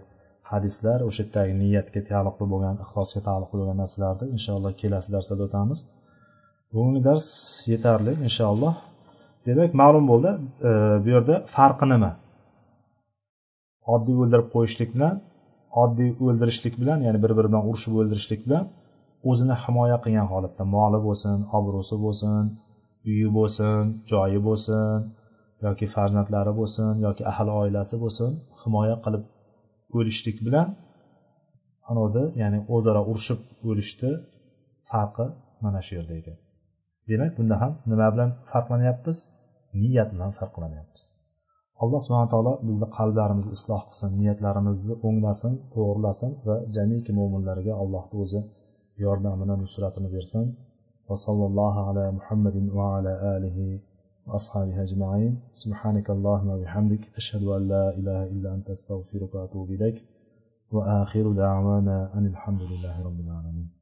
[0.51, 5.79] hadislar o'sha yerdagi niyatga taalluqli bo'lgan ixlosga taalluqli bo'lgan narsalarni inshaalloh kelasi darslarda o'tamiz.
[6.73, 7.27] Bugungi dars
[7.73, 8.75] yetarli inshaalloh.
[9.47, 10.31] Demak ma'lum bo'ldi
[10.69, 10.71] e,
[11.05, 12.13] bu yerda farqi nima?
[13.95, 15.15] Oddiy o'ldirib qo'yishlik bilan
[15.83, 18.65] oddiy o'ldirishlik bilan ya'ni bir biri bilan urushib o'ldirishlik bilan
[19.31, 22.45] o'zini himoya qilgan holatda moli bo'lsin obro'si bo'lsin
[23.11, 24.99] uyi bo'lsin joyi bo'lsin
[25.67, 28.31] yoki farzandlari bo'lsin yoki ahli oilasi bo'lsin
[28.63, 29.25] himoya qilib
[29.99, 30.69] o'lishlik bilan
[31.91, 34.13] anavda ya'ni o'zaro urushib o'lishni
[34.91, 35.27] farqi
[35.65, 36.37] mana shu yerda ekan.
[37.11, 39.19] Demak bunda ham nima bilan farqlanyapmiz?
[39.83, 41.03] Niyat bilan farqlanyapmiz.
[41.84, 48.42] alloh subhana taolo bizni qalblarimizni isloh qilsin niyatlarimizni o'nglasin to'g'irlasin va jamiki mo'minlarga allohni o'zi
[49.04, 50.46] yordamini nusratini bersin
[51.12, 53.80] وصلى الله على محمد وعلى آله
[54.28, 59.98] وأصحابه أجمعين سبحانك اللهم وبحمدك أشهد أن لا إله إلا أنت أستغفرك وأتوب إليك
[60.72, 63.68] وآخر دعوانا أن الحمد لله رب العالمين